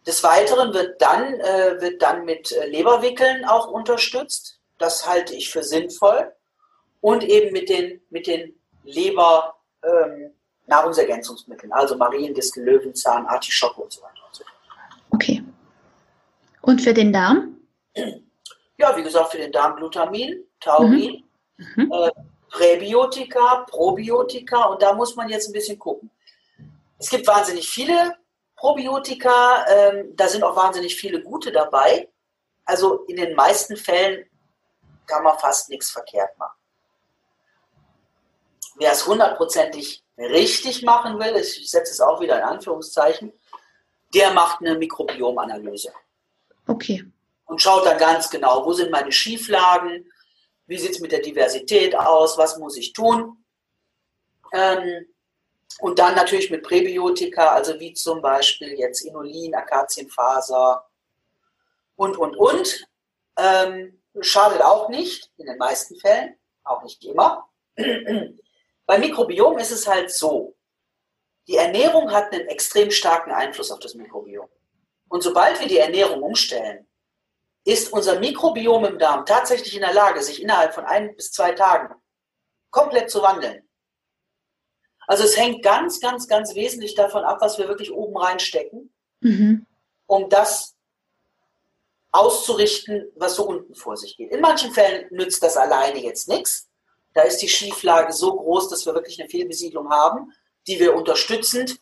Des 0.05 0.23
Weiteren 0.23 0.73
wird 0.73 1.01
dann, 1.01 1.39
äh, 1.39 1.81
wird 1.81 2.01
dann 2.01 2.25
mit 2.25 2.51
äh, 2.51 2.67
Leberwickeln 2.67 3.45
auch 3.45 3.67
unterstützt. 3.67 4.59
Das 4.77 5.07
halte 5.07 5.33
ich 5.33 5.49
für 5.49 5.63
sinnvoll. 5.63 6.31
Und 7.01 7.23
eben 7.23 7.53
mit 7.53 7.69
den, 7.69 8.01
mit 8.09 8.27
den 8.27 8.59
Leber, 8.83 9.55
ähm, 9.83 10.33
Nahrungsergänzungsmitteln, 10.67 11.71
also 11.71 11.95
Mariendistel, 11.95 12.63
Löwenzahn, 12.63 13.25
Artischocke 13.27 13.81
und 13.81 13.91
so 13.91 14.01
weiter 14.01 14.21
und 14.25 14.35
so 14.35 14.43
fort. 14.43 15.01
Okay. 15.11 15.43
Und 16.61 16.81
für 16.81 16.93
den 16.93 17.13
Darm? 17.13 17.57
Ja, 18.77 18.95
wie 18.97 19.03
gesagt, 19.03 19.31
für 19.31 19.37
den 19.37 19.51
Darm 19.51 19.75
Glutamin, 19.75 20.43
Taurin, 20.59 21.23
mhm. 21.57 21.83
Mhm. 21.83 21.91
Äh, 21.91 22.11
Präbiotika, 22.49 23.65
Probiotika 23.69 24.65
und 24.65 24.81
da 24.81 24.93
muss 24.93 25.15
man 25.15 25.29
jetzt 25.29 25.49
ein 25.49 25.53
bisschen 25.53 25.77
gucken. 25.77 26.09
Es 26.97 27.09
gibt 27.09 27.27
wahnsinnig 27.27 27.67
viele 27.67 28.15
Probiotika, 28.55 29.65
ähm, 29.67 30.15
da 30.15 30.27
sind 30.27 30.43
auch 30.43 30.55
wahnsinnig 30.55 30.95
viele 30.95 31.21
gute 31.21 31.51
dabei. 31.51 32.09
Also 32.63 33.03
in 33.07 33.17
den 33.17 33.35
meisten 33.35 33.75
Fällen 33.75 34.25
kann 35.05 35.23
man 35.23 35.37
fast 35.37 35.69
nichts 35.69 35.91
verkehrt 35.91 36.37
machen. 36.37 36.57
Wer 38.77 38.91
es 38.91 39.05
hundertprozentig 39.05 40.04
richtig 40.17 40.83
machen 40.83 41.19
will, 41.19 41.35
ich 41.35 41.69
setze 41.69 41.91
es 41.91 42.01
auch 42.01 42.21
wieder 42.21 42.37
in 42.37 42.43
Anführungszeichen, 42.43 43.33
der 44.13 44.31
macht 44.33 44.61
eine 44.61 44.77
Mikrobiomanalyse. 44.77 45.91
Okay. 46.67 47.05
Und 47.45 47.61
schaut 47.61 47.85
dann 47.85 47.97
ganz 47.97 48.29
genau, 48.29 48.65
wo 48.65 48.73
sind 48.73 48.91
meine 48.91 49.11
Schieflagen, 49.11 50.11
wie 50.67 50.77
sieht 50.77 50.91
es 50.91 50.99
mit 50.99 51.11
der 51.11 51.21
Diversität 51.21 51.95
aus, 51.95 52.37
was 52.37 52.57
muss 52.57 52.77
ich 52.77 52.93
tun. 52.93 53.43
Ähm, 54.51 55.05
und 55.79 55.99
dann 55.99 56.15
natürlich 56.15 56.49
mit 56.49 56.63
Präbiotika, 56.63 57.49
also 57.49 57.79
wie 57.79 57.93
zum 57.93 58.21
Beispiel 58.21 58.79
jetzt 58.79 59.01
Inulin, 59.01 59.53
Akazienfaser 59.53 60.85
und, 61.95 62.17
und, 62.17 62.35
und. 62.35 62.87
Ähm, 63.37 64.01
schadet 64.21 64.61
auch 64.61 64.89
nicht, 64.89 65.29
in 65.37 65.45
den 65.45 65.57
meisten 65.57 65.97
Fällen, 65.97 66.35
auch 66.63 66.83
nicht 66.83 67.03
immer. 67.03 67.49
Beim 68.85 69.01
Mikrobiom 69.01 69.57
ist 69.57 69.71
es 69.71 69.87
halt 69.87 70.11
so, 70.11 70.55
die 71.47 71.57
Ernährung 71.57 72.11
hat 72.11 72.33
einen 72.33 72.47
extrem 72.47 72.91
starken 72.91 73.31
Einfluss 73.31 73.71
auf 73.71 73.79
das 73.79 73.95
Mikrobiom. 73.95 74.47
Und 75.09 75.21
sobald 75.21 75.59
wir 75.59 75.67
die 75.67 75.77
Ernährung 75.77 76.23
umstellen, 76.23 76.87
ist 77.63 77.91
unser 77.93 78.19
Mikrobiom 78.19 78.85
im 78.85 78.99
Darm 78.99 79.25
tatsächlich 79.25 79.75
in 79.75 79.81
der 79.81 79.93
Lage, 79.93 80.21
sich 80.21 80.41
innerhalb 80.41 80.73
von 80.73 80.85
ein 80.85 81.15
bis 81.15 81.31
zwei 81.31 81.51
Tagen 81.51 81.93
komplett 82.69 83.09
zu 83.09 83.21
wandeln. 83.21 83.67
Also 85.07 85.23
es 85.23 85.37
hängt 85.37 85.63
ganz, 85.63 85.99
ganz, 85.99 86.27
ganz 86.27 86.55
wesentlich 86.55 86.95
davon 86.95 87.23
ab, 87.23 87.37
was 87.41 87.57
wir 87.57 87.67
wirklich 87.67 87.91
oben 87.91 88.17
reinstecken, 88.17 88.93
mhm. 89.21 89.65
um 90.07 90.29
das 90.29 90.75
auszurichten, 92.11 93.11
was 93.15 93.35
so 93.35 93.47
unten 93.47 93.75
vor 93.75 93.97
sich 93.97 94.17
geht. 94.17 94.31
In 94.31 94.41
manchen 94.41 94.71
Fällen 94.71 95.07
nützt 95.11 95.43
das 95.43 95.57
alleine 95.57 95.99
jetzt 95.99 96.27
nichts. 96.27 96.69
Da 97.15 97.21
ist 97.21 97.37
die 97.37 97.47
Schieflage 97.47 98.13
so 98.13 98.35
groß, 98.35 98.69
dass 98.69 98.85
wir 98.85 98.93
wirklich 98.93 99.19
eine 99.19 99.29
Fehlbesiedlung 99.29 99.89
haben, 99.89 100.33
die 100.67 100.79
wir 100.79 100.93
unterstützend 100.93 101.79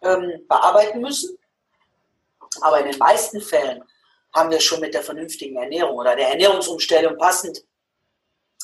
ähm, 0.00 0.44
bearbeiten 0.48 1.00
müssen. 1.00 1.36
Aber 2.60 2.80
in 2.80 2.90
den 2.90 2.98
meisten 2.98 3.40
Fällen 3.40 3.82
haben 4.32 4.50
wir 4.50 4.60
schon 4.60 4.80
mit 4.80 4.94
der 4.94 5.02
vernünftigen 5.02 5.56
Ernährung 5.56 5.96
oder 5.96 6.14
der 6.14 6.28
Ernährungsumstellung 6.30 7.18
passend 7.18 7.64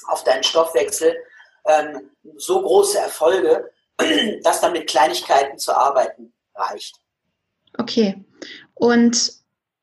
auf 0.06 0.22
deinen 0.22 0.44
Stoffwechsel 0.44 1.16
ähm, 1.64 2.10
so 2.36 2.62
große 2.62 2.98
Erfolge, 2.98 3.72
dass 4.42 4.60
dann 4.60 4.72
mit 4.72 4.88
Kleinigkeiten 4.88 5.58
zu 5.58 5.76
arbeiten 5.76 6.32
reicht. 6.54 7.00
Okay. 7.78 8.24
Und 8.74 9.32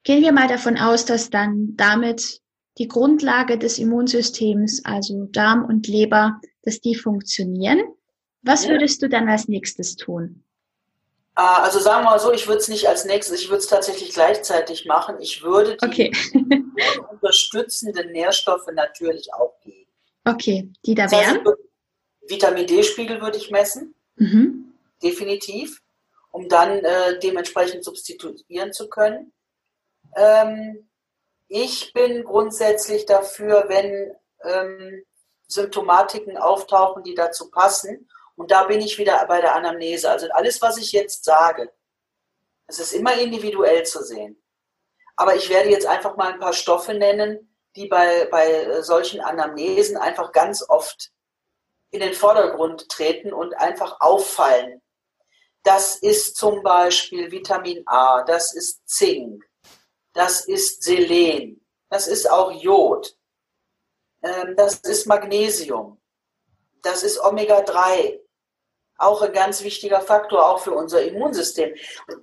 gehen 0.03 0.21
wir 0.21 0.31
mal 0.31 0.47
davon 0.47 0.77
aus, 0.77 1.03
dass 1.03 1.29
dann 1.29 1.75
damit 1.75 2.41
die 2.77 2.87
Grundlage 2.87 3.57
des 3.57 3.77
Immunsystems, 3.77 4.83
also 4.83 5.25
Darm 5.31 5.65
und 5.65 5.87
Leber, 5.87 6.39
dass 6.63 6.81
die 6.81 6.95
funktionieren. 6.95 7.81
Was 8.41 8.67
würdest 8.67 9.01
du 9.01 9.09
dann 9.09 9.29
als 9.29 9.47
nächstes 9.47 9.95
tun? 9.95 10.43
Ah, 11.35 11.63
also 11.63 11.79
sagen 11.79 12.03
wir 12.03 12.11
mal 12.11 12.19
so, 12.19 12.31
ich 12.31 12.47
würde 12.47 12.59
es 12.59 12.67
nicht 12.67 12.87
als 12.87 13.05
nächstes, 13.05 13.41
ich 13.41 13.49
würde 13.49 13.59
es 13.59 13.67
tatsächlich 13.67 14.13
gleichzeitig 14.13 14.85
machen. 14.85 15.15
Ich 15.19 15.41
würde 15.41 15.77
die 15.77 15.85
okay. 15.85 16.11
unterstützenden 17.11 18.11
Nährstoffe 18.11 18.67
natürlich 18.73 19.33
auch 19.33 19.59
geben. 19.61 19.89
Okay, 20.25 20.71
die 20.85 20.93
da 20.93 21.09
wären? 21.09 21.43
Vitamin 22.27 22.67
D-Spiegel 22.67 23.19
würde 23.21 23.37
ich 23.37 23.49
messen, 23.49 23.95
mhm. 24.15 24.73
definitiv, 25.01 25.81
um 26.31 26.47
dann 26.47 26.79
äh, 26.79 27.19
dementsprechend 27.19 27.83
substituieren 27.83 28.71
zu 28.71 28.87
können. 28.87 29.33
Ähm, 30.15 30.87
ich 31.55 31.93
bin 31.93 32.23
grundsätzlich 32.23 33.05
dafür, 33.05 33.65
wenn 33.67 34.15
ähm, 34.43 35.05
Symptomatiken 35.47 36.35
auftauchen, 36.35 37.03
die 37.03 37.13
dazu 37.13 37.51
passen. 37.51 38.09
Und 38.35 38.49
da 38.49 38.63
bin 38.63 38.81
ich 38.81 38.97
wieder 38.97 39.23
bei 39.27 39.39
der 39.39 39.53
Anamnese. 39.53 40.09
Also 40.09 40.27
alles, 40.31 40.63
was 40.63 40.77
ich 40.77 40.91
jetzt 40.93 41.23
sage, 41.23 41.71
es 42.65 42.79
ist 42.79 42.93
immer 42.93 43.13
individuell 43.19 43.83
zu 43.85 44.03
sehen. 44.03 44.41
Aber 45.15 45.35
ich 45.35 45.47
werde 45.51 45.69
jetzt 45.69 45.85
einfach 45.85 46.17
mal 46.17 46.33
ein 46.33 46.39
paar 46.39 46.53
Stoffe 46.53 46.95
nennen, 46.95 47.55
die 47.75 47.87
bei, 47.87 48.25
bei 48.31 48.81
solchen 48.81 49.21
Anamnesen 49.21 49.95
einfach 49.95 50.31
ganz 50.31 50.67
oft 50.67 51.11
in 51.91 51.99
den 51.99 52.15
Vordergrund 52.15 52.89
treten 52.89 53.31
und 53.31 53.53
einfach 53.59 53.97
auffallen. 53.99 54.81
Das 55.61 55.97
ist 55.97 56.35
zum 56.35 56.63
Beispiel 56.63 57.31
Vitamin 57.31 57.83
A, 57.85 58.23
das 58.23 58.55
ist 58.55 58.89
Zink, 58.89 59.45
das 60.13 60.45
ist 60.45 60.83
Selen, 60.83 61.65
das 61.89 62.07
ist 62.07 62.29
auch 62.29 62.51
Jod, 62.51 63.17
ähm, 64.21 64.55
das 64.55 64.75
ist 64.75 65.05
Magnesium, 65.05 65.99
das 66.81 67.03
ist 67.03 67.19
Omega-3, 67.19 68.19
auch 68.97 69.21
ein 69.21 69.33
ganz 69.33 69.63
wichtiger 69.63 70.01
Faktor, 70.01 70.45
auch 70.45 70.59
für 70.59 70.71
unser 70.71 71.03
Immunsystem. 71.03 71.73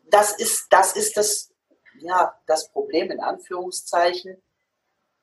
Das 0.06 0.32
ist 0.32 0.66
das, 0.70 0.96
ist 0.96 1.16
das, 1.16 1.52
ja, 1.98 2.34
das 2.46 2.70
Problem 2.70 3.10
in 3.10 3.20
Anführungszeichen. 3.20 4.42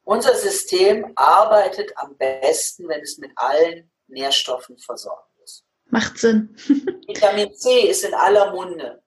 Unser 0.04 0.36
System 0.36 1.12
arbeitet 1.16 1.92
am 1.98 2.16
besten, 2.18 2.88
wenn 2.88 3.02
es 3.02 3.18
mit 3.18 3.32
allen 3.36 3.92
Nährstoffen 4.08 4.78
versorgt 4.78 5.32
ist. 5.44 5.66
Macht 5.86 6.18
Sinn. 6.18 6.56
Vitamin 7.08 7.54
C 7.54 7.90
ist 7.90 8.04
in 8.04 8.14
aller 8.14 8.52
Munde. 8.54 9.04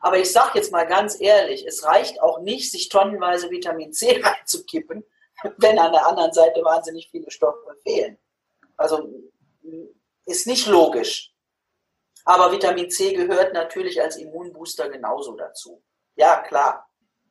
Aber 0.00 0.18
ich 0.18 0.32
sage 0.32 0.52
jetzt 0.54 0.72
mal 0.72 0.86
ganz 0.86 1.20
ehrlich, 1.20 1.66
es 1.66 1.84
reicht 1.84 2.20
auch 2.22 2.40
nicht, 2.40 2.70
sich 2.70 2.88
tonnenweise 2.88 3.50
Vitamin 3.50 3.92
C 3.92 4.20
reinzukippen, 4.24 5.04
wenn 5.58 5.78
an 5.78 5.92
der 5.92 6.06
anderen 6.06 6.32
Seite 6.32 6.62
wahnsinnig 6.64 7.08
viele 7.10 7.30
Stoffe 7.30 7.76
fehlen. 7.82 8.18
Also 8.76 9.10
ist 10.26 10.46
nicht 10.46 10.66
logisch. 10.66 11.32
Aber 12.24 12.52
Vitamin 12.52 12.90
C 12.90 13.12
gehört 13.12 13.54
natürlich 13.54 14.00
als 14.00 14.16
Immunbooster 14.16 14.88
genauso 14.88 15.36
dazu. 15.36 15.82
Ja, 16.16 16.40
klar. 16.40 16.86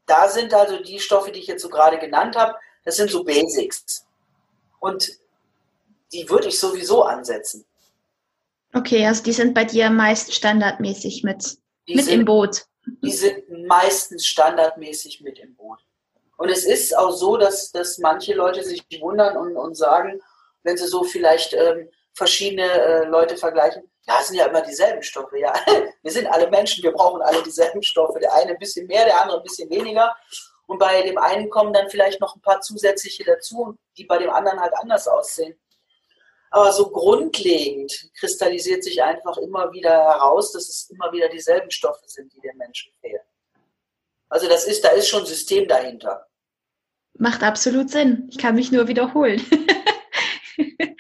Da 0.06 0.28
sind 0.28 0.54
also 0.54 0.82
die 0.82 1.00
Stoffe, 1.00 1.32
die 1.32 1.40
ich 1.40 1.48
jetzt 1.48 1.62
so 1.62 1.70
gerade 1.70 2.00
genannt 2.00 2.36
habe, 2.36 2.56
das 2.84 2.96
sind 2.96 3.12
so 3.12 3.24
Basics. 3.24 4.06
Und 4.80 5.12
die 6.12 6.30
würde 6.30 6.48
ich 6.48 6.60
sowieso 6.60 7.04
ansetzen. 7.04 7.66
Okay, 8.74 9.06
also 9.06 9.24
die 9.24 9.34
sind 9.34 9.54
bei 9.54 9.66
dir 9.66 9.90
meist 9.90 10.34
standardmäßig 10.34 11.24
mit, 11.24 11.58
mit 11.96 12.06
sind, 12.06 12.20
im 12.20 12.26
Boot. 12.26 12.66
Die 13.04 13.12
sind 13.12 13.68
meistens 13.68 14.26
standardmäßig 14.26 15.22
mit 15.22 15.40
im 15.40 15.56
Boot. 15.56 15.80
Und 16.38 16.50
es 16.50 16.66
ist 16.66 16.98
auch 16.98 17.12
so, 17.12 17.38
dass, 17.38 17.72
dass 17.72 17.98
manche 17.98 18.34
Leute 18.34 18.64
sich 18.64 18.84
wundern 19.02 19.36
und, 19.38 19.58
und 19.58 19.76
sagen, 19.76 20.22
wenn 20.64 20.78
sie 20.78 20.88
so 20.88 21.04
vielleicht 21.04 21.54
ähm, 21.54 21.90
verschiedene 22.14 22.64
äh, 22.64 23.06
Leute 23.06 23.38
vergleichen, 23.38 23.84
ja, 24.08 24.18
es 24.20 24.28
sind 24.28 24.38
ja 24.38 24.46
immer 24.46 24.62
dieselben 24.62 25.04
Stoffe. 25.04 25.38
Ja, 25.38 25.54
wir 26.02 26.12
sind 26.12 26.28
alle 26.28 26.50
Menschen, 26.50 26.84
wir 26.84 26.92
brauchen 26.92 27.22
alle 27.22 27.44
dieselben 27.44 27.84
Stoffe. 27.84 28.20
Der 28.20 28.34
eine 28.34 28.52
ein 28.52 28.58
bisschen 28.58 28.88
mehr, 28.88 29.06
der 29.06 29.22
andere 29.22 29.38
ein 29.38 29.44
bisschen 29.44 29.70
weniger. 29.70 30.16
Und 30.66 30.78
bei 30.78 31.02
dem 31.02 31.18
einen 31.18 31.50
kommen 31.50 31.74
dann 31.74 31.90
vielleicht 31.90 32.22
noch 32.22 32.36
ein 32.36 32.42
paar 32.42 32.62
zusätzliche 32.62 33.24
dazu, 33.24 33.76
die 33.98 34.06
bei 34.06 34.18
dem 34.18 34.30
anderen 34.30 34.60
halt 34.60 34.74
anders 34.78 35.08
aussehen. 35.08 35.60
Aber 36.52 36.72
so 36.72 36.90
grundlegend 36.90 38.10
kristallisiert 38.20 38.84
sich 38.84 39.04
einfach 39.04 39.38
immer 39.38 39.72
wieder 39.72 39.92
heraus, 39.92 40.52
dass 40.52 40.68
es 40.68 40.90
immer 40.90 41.12
wieder 41.12 41.30
dieselben 41.30 41.70
Stoffe 41.70 42.04
sind, 42.08 42.34
die 42.34 42.42
den 42.42 42.58
Menschen 42.58 42.92
fehlen. 43.02 43.22
Also 44.30 44.48
das 44.48 44.66
ist, 44.66 44.84
da 44.84 44.90
ist 44.90 45.08
schon 45.08 45.22
ein 45.22 45.28
System 45.28 45.68
dahinter. 45.68 46.26
Macht 47.18 47.44
absolut 47.44 47.90
Sinn. 47.90 48.28
Ich 48.32 48.38
kann 48.38 48.56
mich 48.56 48.72
nur 48.72 48.88
wiederholen. 48.88 49.42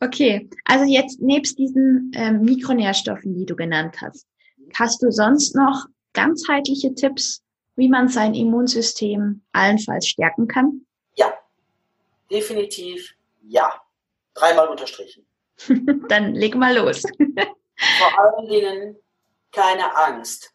okay, 0.00 0.48
also 0.64 0.84
jetzt 0.84 1.20
nebst 1.20 1.58
diesen 1.58 2.12
ähm, 2.14 2.42
Mikronährstoffen, 2.42 3.34
die 3.34 3.46
du 3.46 3.56
genannt 3.56 3.96
hast, 4.00 4.26
hast 4.74 5.02
du 5.02 5.10
sonst 5.10 5.54
noch 5.54 5.86
ganzheitliche 6.12 6.94
Tipps, 6.94 7.42
wie 7.76 7.88
man 7.88 8.08
sein 8.08 8.34
Immunsystem 8.34 9.42
allenfalls 9.52 10.08
stärken 10.08 10.48
kann? 10.48 10.86
Ja, 11.14 11.32
definitiv 12.30 13.14
ja. 13.42 13.82
Dreimal 14.36 14.68
unterstrichen. 14.68 15.26
Dann 16.08 16.34
leg 16.34 16.54
mal 16.54 16.76
los. 16.76 17.02
Vor 17.98 18.18
allen 18.18 18.48
Dingen 18.48 18.96
keine 19.52 19.94
Angst. 19.96 20.52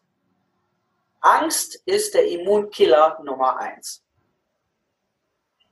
Angst 1.20 1.80
ist 1.86 2.14
der 2.14 2.26
Immunkiller 2.26 3.20
Nummer 3.22 3.56
eins. 3.58 4.02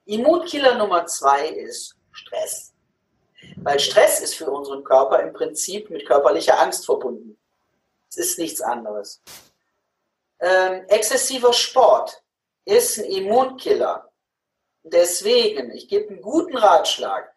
Immunkiller 0.05 0.77
Nummer 0.77 1.07
zwei 1.07 1.49
ist 1.49 1.97
Stress. 2.13 2.75
Weil 3.57 3.79
Stress 3.79 4.21
ist 4.21 4.35
für 4.35 4.51
unseren 4.51 4.85
Körper 4.85 5.21
im 5.21 5.33
Prinzip 5.33 5.91
mit 5.91 6.07
körperlicher 6.07 6.61
Angst 6.61 6.85
verbunden. 6.87 7.39
Es 8.09 8.17
ist 8.17 8.39
nichts 8.39 8.61
anderes. 8.61 9.23
Ähm, 10.41 10.85
exzessiver 10.89 11.53
Sport 11.53 12.23
ist 12.65 12.99
ein 12.99 13.05
Immunkiller. 13.05 14.11
Deswegen, 14.83 15.71
ich 15.73 15.89
gebe 15.89 16.09
einen 16.09 16.23
guten 16.23 16.57
Ratschlag. 16.57 17.33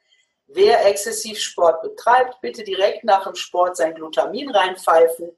Wer 0.55 0.85
exzessiv 0.85 1.39
Sport 1.39 1.81
betreibt, 1.81 2.39
bitte 2.41 2.63
direkt 2.63 3.03
nach 3.03 3.23
dem 3.23 3.35
Sport 3.35 3.75
sein 3.75 3.95
Glutamin 3.95 4.51
reinpfeifen. 4.51 5.35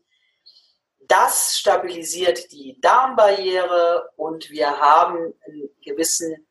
Das 1.08 1.58
stabilisiert 1.58 2.52
die 2.52 2.80
Darmbarriere 2.82 4.10
und 4.18 4.50
wir 4.50 4.80
haben 4.80 5.34
einen 5.46 5.70
gewissen 5.82 6.46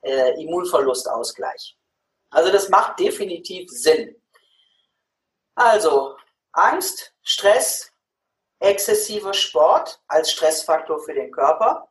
äh, 0.00 0.42
Immunverlustausgleich. 0.42 1.78
Also 2.30 2.50
das 2.50 2.68
macht 2.68 2.98
definitiv 2.98 3.70
Sinn. 3.70 4.20
Also 5.54 6.16
Angst, 6.52 7.14
Stress, 7.22 7.92
exzessiver 8.58 9.34
Sport 9.34 10.00
als 10.08 10.32
Stressfaktor 10.32 10.98
für 11.00 11.14
den 11.14 11.30
Körper. 11.30 11.87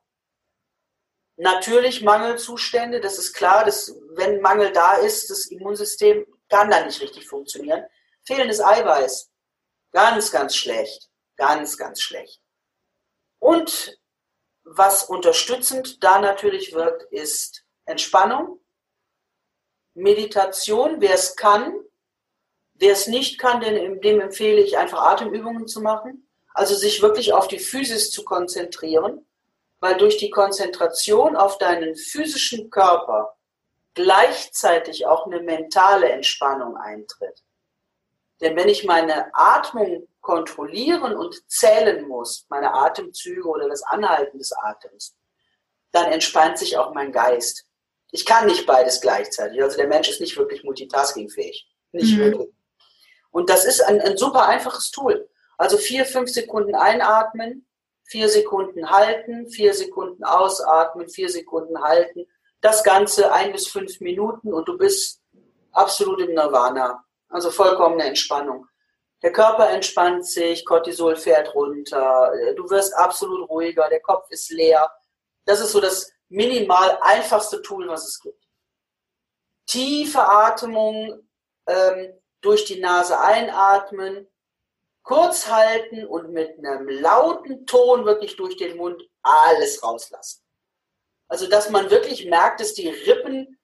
Natürlich 1.40 2.02
Mangelzustände, 2.02 3.00
das 3.00 3.20
ist 3.20 3.34
klar, 3.34 3.64
dass 3.64 3.96
wenn 4.16 4.42
Mangel 4.42 4.72
da 4.72 4.96
ist, 4.96 5.30
das 5.30 5.46
Immunsystem 5.46 6.26
kann 6.50 6.72
da 6.72 6.84
nicht 6.84 7.00
richtig 7.00 7.28
funktionieren. 7.28 7.86
Fehlendes 8.26 8.60
Eiweiß, 8.60 9.30
ganz, 9.92 10.32
ganz 10.32 10.56
schlecht, 10.56 11.10
ganz, 11.36 11.78
ganz 11.78 12.02
schlecht. 12.02 12.42
Und 13.38 14.00
was 14.64 15.04
unterstützend 15.04 16.04
da 16.04 16.20
natürlich 16.20 16.74
wirkt, 16.74 17.04
ist 17.12 17.64
Entspannung, 17.86 18.60
Meditation, 19.94 21.02
wer 21.02 21.14
es 21.14 21.36
kann. 21.36 21.74
Wer 22.74 22.94
es 22.94 23.08
nicht 23.08 23.40
kann, 23.40 23.62
dem 23.62 24.22
empfehle 24.22 24.62
ich 24.62 24.78
einfach 24.78 25.04
Atemübungen 25.04 25.68
zu 25.68 25.82
machen. 25.82 26.28
Also 26.54 26.76
sich 26.76 27.02
wirklich 27.02 27.34
auf 27.34 27.48
die 27.48 27.60
Physis 27.60 28.12
zu 28.12 28.24
konzentrieren 28.24 29.28
weil 29.80 29.98
durch 29.98 30.18
die 30.18 30.30
Konzentration 30.30 31.36
auf 31.36 31.58
deinen 31.58 31.96
physischen 31.96 32.70
Körper 32.70 33.38
gleichzeitig 33.94 35.06
auch 35.06 35.26
eine 35.26 35.42
mentale 35.42 36.10
Entspannung 36.10 36.78
eintritt. 36.78 37.44
Denn 38.42 38.56
wenn 38.56 38.70
ich 38.70 38.84
meine 38.84 39.34
Atmung 39.34 40.08
kontrollieren 40.22 41.16
und 41.16 41.50
zählen 41.50 42.08
muss, 42.08 42.46
meine 42.50 42.74
Atemzüge 42.74 43.48
oder 43.48 43.68
das 43.68 43.84
Anhalten 43.84 44.38
des 44.38 44.52
Atems, 44.52 45.16
dann 45.92 46.12
entspannt 46.12 46.58
sich 46.58 46.78
auch 46.78 46.94
mein 46.94 47.12
Geist. 47.12 47.66
Ich 48.12 48.26
kann 48.26 48.46
nicht 48.46 48.66
beides 48.68 49.02
gleichzeitig. 49.02 49.62
Also 49.62 49.78
der 49.78 49.88
Mensch 49.88 50.10
ist 50.10 50.22
nicht 50.22 50.38
wirklich 50.38 50.64
multitaskingfähig. 50.64 51.68
Nicht 51.92 52.16
mhm. 52.16 52.20
wirklich. 52.20 52.50
Und 53.32 53.50
das 53.50 53.66
ist 53.66 53.82
ein, 53.82 54.00
ein 54.02 54.18
super 54.18 54.48
einfaches 54.48 54.92
Tool. 54.92 55.30
Also 55.58 55.78
vier, 55.78 56.06
fünf 56.06 56.30
Sekunden 56.30 56.76
einatmen, 56.76 57.67
vier 58.08 58.30
Sekunden 58.30 58.90
halten, 58.90 59.50
vier 59.50 59.74
Sekunden 59.74 60.24
ausatmen, 60.24 61.10
vier 61.10 61.30
Sekunden 61.30 61.82
halten. 61.82 62.26
Das 62.62 62.84
Ganze 62.84 63.32
ein 63.32 63.52
bis 63.52 63.68
fünf 63.68 64.00
Minuten 64.00 64.54
und 64.54 64.68
du 64.68 64.78
bist 64.78 65.22
absolut 65.74 66.22
im 66.22 66.34
Nirvana. 66.34 67.04
Also 67.30 67.52
vollkommene 67.52 68.06
Entspannung. 68.06 68.66
Der 69.22 69.32
Körper 69.32 69.70
entspannt 69.70 70.26
sich, 70.26 70.66
Cortisol 70.66 71.16
fährt 71.16 71.54
runter, 71.54 72.32
du 72.56 72.70
wirst 72.70 72.96
absolut 72.96 73.50
ruhiger, 73.50 73.90
der 73.90 74.00
Kopf 74.00 74.30
ist 74.30 74.52
leer. 74.52 74.90
Das 75.46 75.60
ist 75.60 75.72
so 75.72 75.82
das 75.82 76.12
minimal 76.30 76.98
einfachste 77.02 77.62
Tool, 77.62 77.88
was 77.88 78.08
es 78.08 78.20
gibt. 78.20 78.42
Tiefe 79.66 80.22
Atmung 80.22 81.28
ähm, 81.68 82.14
durch 82.42 82.66
die 82.66 82.80
Nase 82.80 83.20
einatmen, 83.20 84.28
kurz 85.08 85.48
halten 85.50 86.06
und 86.06 86.34
mit 86.34 86.58
einem 86.58 86.90
lauten 86.90 87.66
Ton 87.66 88.04
wirklich 88.04 88.36
durch 88.36 88.58
den 88.58 88.76
Mund 88.76 89.02
alles 89.22 89.82
rauslassen. 89.82 90.44
Also, 91.30 91.48
dass 91.48 91.70
man 91.70 91.90
wirklich 91.90 92.26
merkt, 92.26 92.60
dass 92.60 92.74
die 92.74 92.90
Rippen 92.90 93.58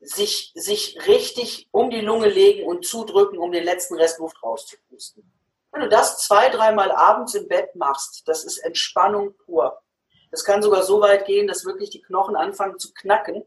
sich, 0.00 0.52
sich 0.54 1.06
richtig 1.06 1.68
um 1.70 1.90
die 1.90 2.00
Lunge 2.00 2.28
legen 2.28 2.66
und 2.66 2.86
zudrücken, 2.86 3.38
um 3.38 3.52
den 3.52 3.64
letzten 3.64 3.96
Rest 3.96 4.18
Luft 4.18 4.42
rauszupusten. 4.42 5.30
Wenn 5.70 5.82
du 5.82 5.88
das 5.90 6.18
zwei, 6.18 6.48
dreimal 6.48 6.92
abends 6.92 7.34
im 7.34 7.46
Bett 7.46 7.74
machst, 7.74 8.22
das 8.26 8.44
ist 8.44 8.56
Entspannung 8.58 9.36
pur. 9.44 9.82
Das 10.30 10.44
kann 10.44 10.62
sogar 10.62 10.82
so 10.82 11.02
weit 11.02 11.26
gehen, 11.26 11.46
dass 11.46 11.66
wirklich 11.66 11.90
die 11.90 12.00
Knochen 12.00 12.36
anfangen 12.36 12.78
zu 12.78 12.90
knacken 12.94 13.44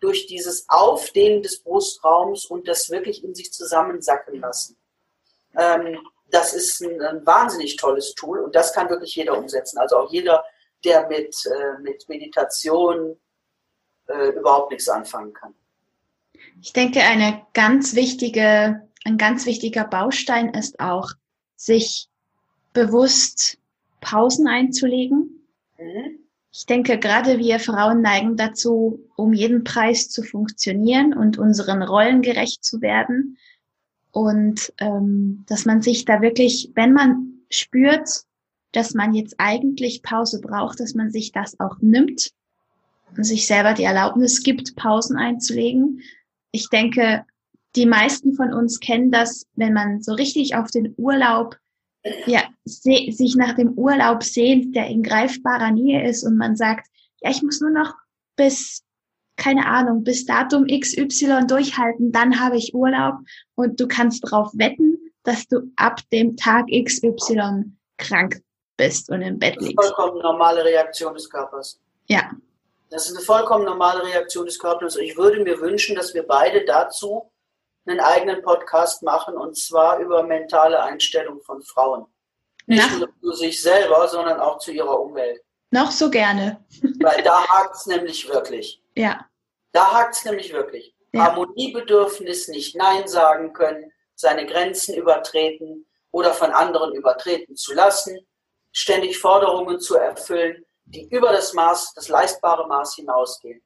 durch 0.00 0.26
dieses 0.26 0.68
Aufdehnen 0.68 1.42
des 1.42 1.62
Brustraums 1.62 2.44
und 2.44 2.68
das 2.68 2.90
wirklich 2.90 3.24
in 3.24 3.34
sich 3.34 3.54
zusammensacken 3.54 4.38
lassen. 4.40 4.76
Ähm, 5.56 5.98
das 6.30 6.52
ist 6.54 6.80
ein, 6.82 7.00
ein, 7.00 7.26
wahnsinnig 7.26 7.76
tolles 7.76 8.14
Tool 8.14 8.40
und 8.40 8.54
das 8.54 8.72
kann 8.72 8.88
wirklich 8.88 9.14
jeder 9.14 9.36
umsetzen. 9.36 9.78
Also 9.78 9.96
auch 9.96 10.12
jeder, 10.12 10.44
der 10.84 11.08
mit, 11.08 11.34
äh, 11.46 11.80
mit 11.80 12.08
Meditation 12.08 13.16
äh, 14.08 14.28
überhaupt 14.30 14.70
nichts 14.70 14.88
anfangen 14.88 15.32
kann. 15.32 15.54
Ich 16.60 16.72
denke, 16.72 17.00
eine 17.00 17.42
ganz 17.54 17.94
wichtige, 17.94 18.88
ein 19.04 19.18
ganz 19.18 19.46
wichtiger 19.46 19.84
Baustein 19.84 20.54
ist 20.54 20.80
auch, 20.80 21.10
sich 21.56 22.08
bewusst 22.72 23.58
Pausen 24.00 24.46
einzulegen. 24.46 25.46
Mhm. 25.78 26.18
Ich 26.52 26.66
denke, 26.66 26.98
gerade 26.98 27.38
wir 27.38 27.60
Frauen 27.60 28.00
neigen 28.00 28.36
dazu, 28.36 29.08
um 29.16 29.32
jeden 29.32 29.64
Preis 29.64 30.08
zu 30.08 30.22
funktionieren 30.22 31.12
und 31.14 31.38
unseren 31.38 31.82
Rollen 31.82 32.22
gerecht 32.22 32.64
zu 32.64 32.80
werden. 32.80 33.38
Und 34.10 34.72
ähm, 34.78 35.44
dass 35.48 35.64
man 35.64 35.82
sich 35.82 36.04
da 36.04 36.20
wirklich, 36.20 36.70
wenn 36.74 36.92
man 36.92 37.42
spürt, 37.50 38.08
dass 38.72 38.94
man 38.94 39.14
jetzt 39.14 39.34
eigentlich 39.38 40.02
Pause 40.02 40.40
braucht, 40.40 40.80
dass 40.80 40.94
man 40.94 41.10
sich 41.10 41.32
das 41.32 41.58
auch 41.60 41.76
nimmt 41.80 42.32
und 43.16 43.24
sich 43.24 43.46
selber 43.46 43.74
die 43.74 43.84
Erlaubnis 43.84 44.42
gibt, 44.42 44.76
Pausen 44.76 45.16
einzulegen. 45.16 46.02
Ich 46.52 46.68
denke, 46.68 47.24
die 47.76 47.86
meisten 47.86 48.34
von 48.34 48.52
uns 48.52 48.80
kennen 48.80 49.10
das, 49.10 49.46
wenn 49.54 49.72
man 49.72 50.02
so 50.02 50.14
richtig 50.14 50.56
auf 50.56 50.70
den 50.70 50.94
Urlaub 50.96 51.56
ja, 52.26 52.42
sich 52.64 53.36
nach 53.36 53.54
dem 53.54 53.72
Urlaub 53.72 54.22
sehnt, 54.22 54.74
der 54.74 54.86
in 54.88 55.02
greifbarer 55.02 55.70
Nähe 55.70 56.08
ist 56.08 56.24
und 56.24 56.36
man 56.36 56.56
sagt, 56.56 56.88
ja, 57.20 57.30
ich 57.30 57.42
muss 57.42 57.60
nur 57.60 57.70
noch 57.70 57.94
bis, 58.36 58.82
keine 59.38 59.66
Ahnung, 59.66 60.04
bis 60.04 60.26
Datum 60.26 60.66
XY 60.66 61.46
durchhalten, 61.46 62.12
dann 62.12 62.38
habe 62.38 62.56
ich 62.56 62.74
Urlaub 62.74 63.14
und 63.54 63.80
du 63.80 63.88
kannst 63.88 64.24
darauf 64.24 64.50
wetten, 64.54 64.98
dass 65.22 65.46
du 65.46 65.70
ab 65.76 66.00
dem 66.12 66.36
Tag 66.36 66.66
XY 66.66 67.72
krank 67.96 68.42
bist 68.76 69.10
und 69.10 69.22
im 69.22 69.38
Bett 69.38 69.56
liegst. 69.60 69.78
Das 69.78 69.86
ist 69.86 69.92
eine 69.92 69.96
vollkommen 69.96 70.22
normale 70.22 70.64
Reaktion 70.64 71.14
des 71.14 71.30
Körpers. 71.30 71.80
Ja. 72.06 72.30
Das 72.90 73.06
ist 73.06 73.16
eine 73.16 73.24
vollkommen 73.24 73.64
normale 73.64 74.02
Reaktion 74.04 74.46
des 74.46 74.58
Körpers. 74.58 74.96
Ich 74.96 75.16
würde 75.16 75.42
mir 75.42 75.60
wünschen, 75.60 75.94
dass 75.94 76.14
wir 76.14 76.26
beide 76.26 76.64
dazu 76.64 77.30
einen 77.86 78.00
eigenen 78.00 78.42
Podcast 78.42 79.02
machen 79.02 79.36
und 79.36 79.56
zwar 79.56 79.98
über 79.98 80.22
mentale 80.22 80.82
Einstellung 80.82 81.40
von 81.42 81.62
Frauen. 81.62 82.06
Nicht 82.66 82.86
Na? 82.92 82.98
nur 82.98 83.08
zu 83.20 83.32
sich 83.32 83.62
selber, 83.62 84.08
sondern 84.08 84.40
auch 84.40 84.58
zu 84.58 84.72
ihrer 84.72 85.00
Umwelt. 85.00 85.42
Noch 85.70 85.90
so 85.90 86.10
gerne. 86.10 86.64
Weil 87.00 87.22
da 87.22 87.46
hakt 87.46 87.76
es 87.76 87.86
nämlich 87.86 88.28
wirklich. 88.28 88.82
Ja. 88.96 89.26
Da 89.72 89.92
hakt 89.92 90.16
es 90.16 90.24
nämlich 90.24 90.52
wirklich. 90.52 90.94
Ja. 91.12 91.26
Harmoniebedürfnis, 91.26 92.48
nicht 92.48 92.76
Nein 92.76 93.06
sagen 93.06 93.52
können, 93.52 93.92
seine 94.14 94.46
Grenzen 94.46 94.94
übertreten 94.94 95.86
oder 96.10 96.32
von 96.32 96.50
anderen 96.50 96.94
übertreten 96.94 97.56
zu 97.56 97.74
lassen, 97.74 98.18
ständig 98.72 99.18
Forderungen 99.18 99.80
zu 99.80 99.96
erfüllen, 99.96 100.64
die 100.84 101.08
über 101.08 101.32
das 101.32 101.52
Maß, 101.52 101.92
das 101.94 102.08
leistbare 102.08 102.66
Maß 102.66 102.96
hinausgehen. 102.96 103.62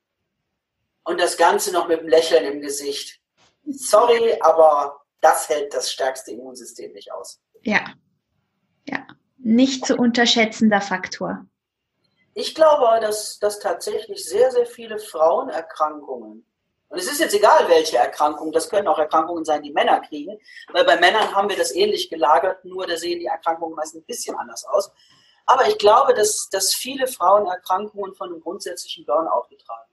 Und 1.04 1.20
das 1.20 1.36
Ganze 1.36 1.72
noch 1.72 1.88
mit 1.88 2.00
einem 2.00 2.08
Lächeln 2.08 2.44
im 2.44 2.60
Gesicht. 2.60 3.20
Sorry, 3.64 4.36
aber 4.40 5.00
das 5.20 5.48
hält 5.48 5.72
das 5.74 5.90
stärkste 5.92 6.32
Immunsystem 6.32 6.92
nicht 6.92 7.12
aus. 7.12 7.40
Ja. 7.62 7.84
Ja. 8.88 9.06
Nicht 9.38 9.86
zu 9.86 9.96
unterschätzender 9.96 10.80
Faktor. 10.80 11.46
Ich 12.34 12.54
glaube, 12.54 13.00
dass, 13.00 13.38
dass 13.38 13.58
tatsächlich 13.58 14.24
sehr, 14.24 14.50
sehr 14.50 14.66
viele 14.66 14.98
Frauenerkrankungen, 14.98 16.46
und 16.88 16.98
es 16.98 17.10
ist 17.10 17.20
jetzt 17.20 17.34
egal, 17.34 17.68
welche 17.68 17.96
Erkrankungen, 17.96 18.52
das 18.52 18.68
können 18.68 18.88
auch 18.88 18.98
Erkrankungen 18.98 19.44
sein, 19.44 19.62
die 19.62 19.72
Männer 19.72 20.00
kriegen, 20.00 20.38
weil 20.72 20.84
bei 20.84 20.96
Männern 20.96 21.34
haben 21.34 21.48
wir 21.48 21.56
das 21.56 21.74
ähnlich 21.74 22.10
gelagert, 22.10 22.64
nur 22.64 22.86
da 22.86 22.96
sehen 22.96 23.18
die 23.18 23.26
Erkrankungen 23.26 23.74
meist 23.74 23.94
ein 23.94 24.04
bisschen 24.04 24.36
anders 24.36 24.64
aus. 24.64 24.90
Aber 25.46 25.66
ich 25.68 25.78
glaube, 25.78 26.14
dass, 26.14 26.48
dass 26.50 26.74
viele 26.74 27.06
Frauenerkrankungen 27.06 28.14
von 28.14 28.30
einem 28.30 28.40
grundsätzlichen 28.40 29.04
Burnout 29.04 29.48
getragen 29.48 29.92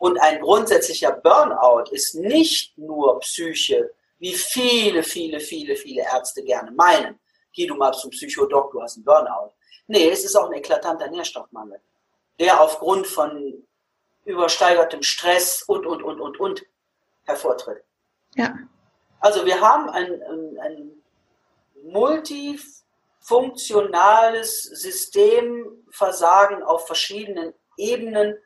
und 0.00 0.18
ein 0.18 0.40
grundsätzlicher 0.40 1.12
Burnout 1.12 1.90
ist 1.90 2.14
nicht 2.14 2.76
nur 2.78 3.20
Psyche, 3.20 3.90
wie 4.18 4.32
viele, 4.32 5.02
viele, 5.02 5.40
viele, 5.40 5.76
viele 5.76 6.02
Ärzte 6.02 6.42
gerne 6.42 6.70
meinen. 6.70 7.20
Geh 7.52 7.66
du 7.66 7.74
mal 7.74 7.92
zum 7.92 8.10
Psychodoc, 8.10 8.72
du 8.72 8.80
hast 8.80 8.96
einen 8.96 9.04
Burnout. 9.04 9.52
Nee, 9.90 10.08
es 10.08 10.24
ist 10.24 10.36
auch 10.36 10.46
ein 10.46 10.56
eklatanter 10.56 11.08
Nährstoffmangel, 11.08 11.80
der 12.38 12.60
aufgrund 12.60 13.08
von 13.08 13.66
übersteigertem 14.24 15.02
Stress 15.02 15.64
und, 15.64 15.84
und, 15.84 16.04
und, 16.04 16.20
und, 16.20 16.38
und 16.38 16.64
hervortritt. 17.24 17.82
Ja. 18.36 18.56
Also 19.18 19.44
wir 19.44 19.60
haben 19.60 19.90
ein, 19.90 20.22
ein, 20.22 20.58
ein 20.60 20.92
multifunktionales 21.82 24.62
Systemversagen 24.62 26.62
auf 26.62 26.86
verschiedenen 26.86 27.52
Ebenen, 27.76 28.36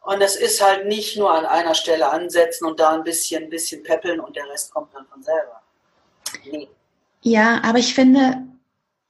und 0.00 0.20
das 0.20 0.36
ist 0.36 0.62
halt 0.62 0.86
nicht 0.86 1.18
nur 1.18 1.30
an 1.32 1.44
einer 1.44 1.74
Stelle 1.74 2.08
ansetzen 2.10 2.64
und 2.66 2.80
da 2.80 2.88
ein 2.90 3.04
bisschen, 3.04 3.44
ein 3.44 3.50
bisschen 3.50 3.82
peppeln 3.82 4.20
und 4.20 4.36
der 4.36 4.48
Rest 4.48 4.72
kommt 4.72 4.94
dann 4.94 5.06
von 5.06 5.22
selber. 5.22 5.60
Nee. 6.44 6.68
Ja, 7.22 7.60
aber 7.62 7.78
ich 7.78 7.94
finde, 7.94 8.53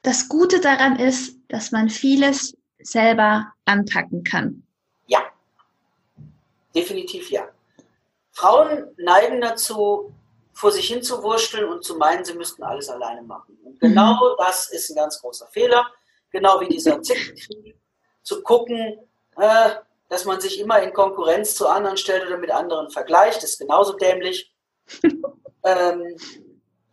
das 0.04 0.28
Gute 0.28 0.60
daran 0.60 0.98
ist, 0.98 1.36
dass 1.48 1.72
man 1.72 1.88
vieles 1.88 2.56
selber 2.78 3.52
anpacken 3.64 4.22
kann. 4.22 4.62
Ja, 5.06 5.22
definitiv 6.74 7.30
ja. 7.30 7.48
Frauen 8.32 8.84
neigen 8.98 9.40
dazu, 9.40 10.14
vor 10.52 10.70
sich 10.70 10.86
hin 10.86 11.02
zu 11.02 11.22
wursteln 11.22 11.68
und 11.68 11.84
zu 11.84 11.96
meinen, 11.96 12.24
sie 12.24 12.34
müssten 12.34 12.62
alles 12.62 12.88
alleine 12.88 13.22
machen. 13.22 13.58
Und 13.64 13.80
genau 13.80 14.14
mhm. 14.14 14.36
das 14.38 14.70
ist 14.70 14.90
ein 14.90 14.96
ganz 14.96 15.20
großer 15.20 15.48
Fehler. 15.48 15.86
Genau 16.30 16.60
wie 16.60 16.68
dieser 16.68 17.00
Zickenkrieg. 17.02 17.76
zu 18.22 18.42
gucken, 18.42 18.98
äh, 19.36 19.70
dass 20.08 20.24
man 20.24 20.40
sich 20.40 20.60
immer 20.60 20.80
in 20.82 20.92
Konkurrenz 20.92 21.54
zu 21.54 21.66
anderen 21.66 21.96
stellt 21.96 22.26
oder 22.26 22.38
mit 22.38 22.50
anderen 22.50 22.90
vergleicht, 22.90 23.42
ist 23.42 23.58
genauso 23.58 23.94
dämlich. 23.94 24.52
ähm, 25.64 26.16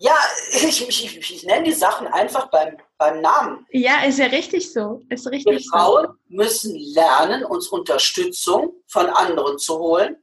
ja, 0.02 0.18
ich, 0.52 0.88
ich, 0.88 1.32
ich, 1.32 1.44
nenne 1.44 1.64
die 1.64 1.74
Sachen 1.74 2.08
einfach 2.08 2.50
beim, 2.50 2.76
beim 2.98 3.22
Namen. 3.22 3.68
Ja, 3.70 4.04
ist 4.04 4.18
ja 4.18 4.26
richtig 4.26 4.74
so. 4.74 5.02
Ist 5.10 5.28
richtig 5.28 5.54
Wir 5.54 5.62
Frauen 5.72 6.18
müssen 6.28 6.76
lernen, 6.76 7.46
uns 7.46 7.68
Unterstützung 7.68 8.74
von 8.88 9.06
anderen 9.08 9.60
zu 9.60 9.78
holen 9.78 10.18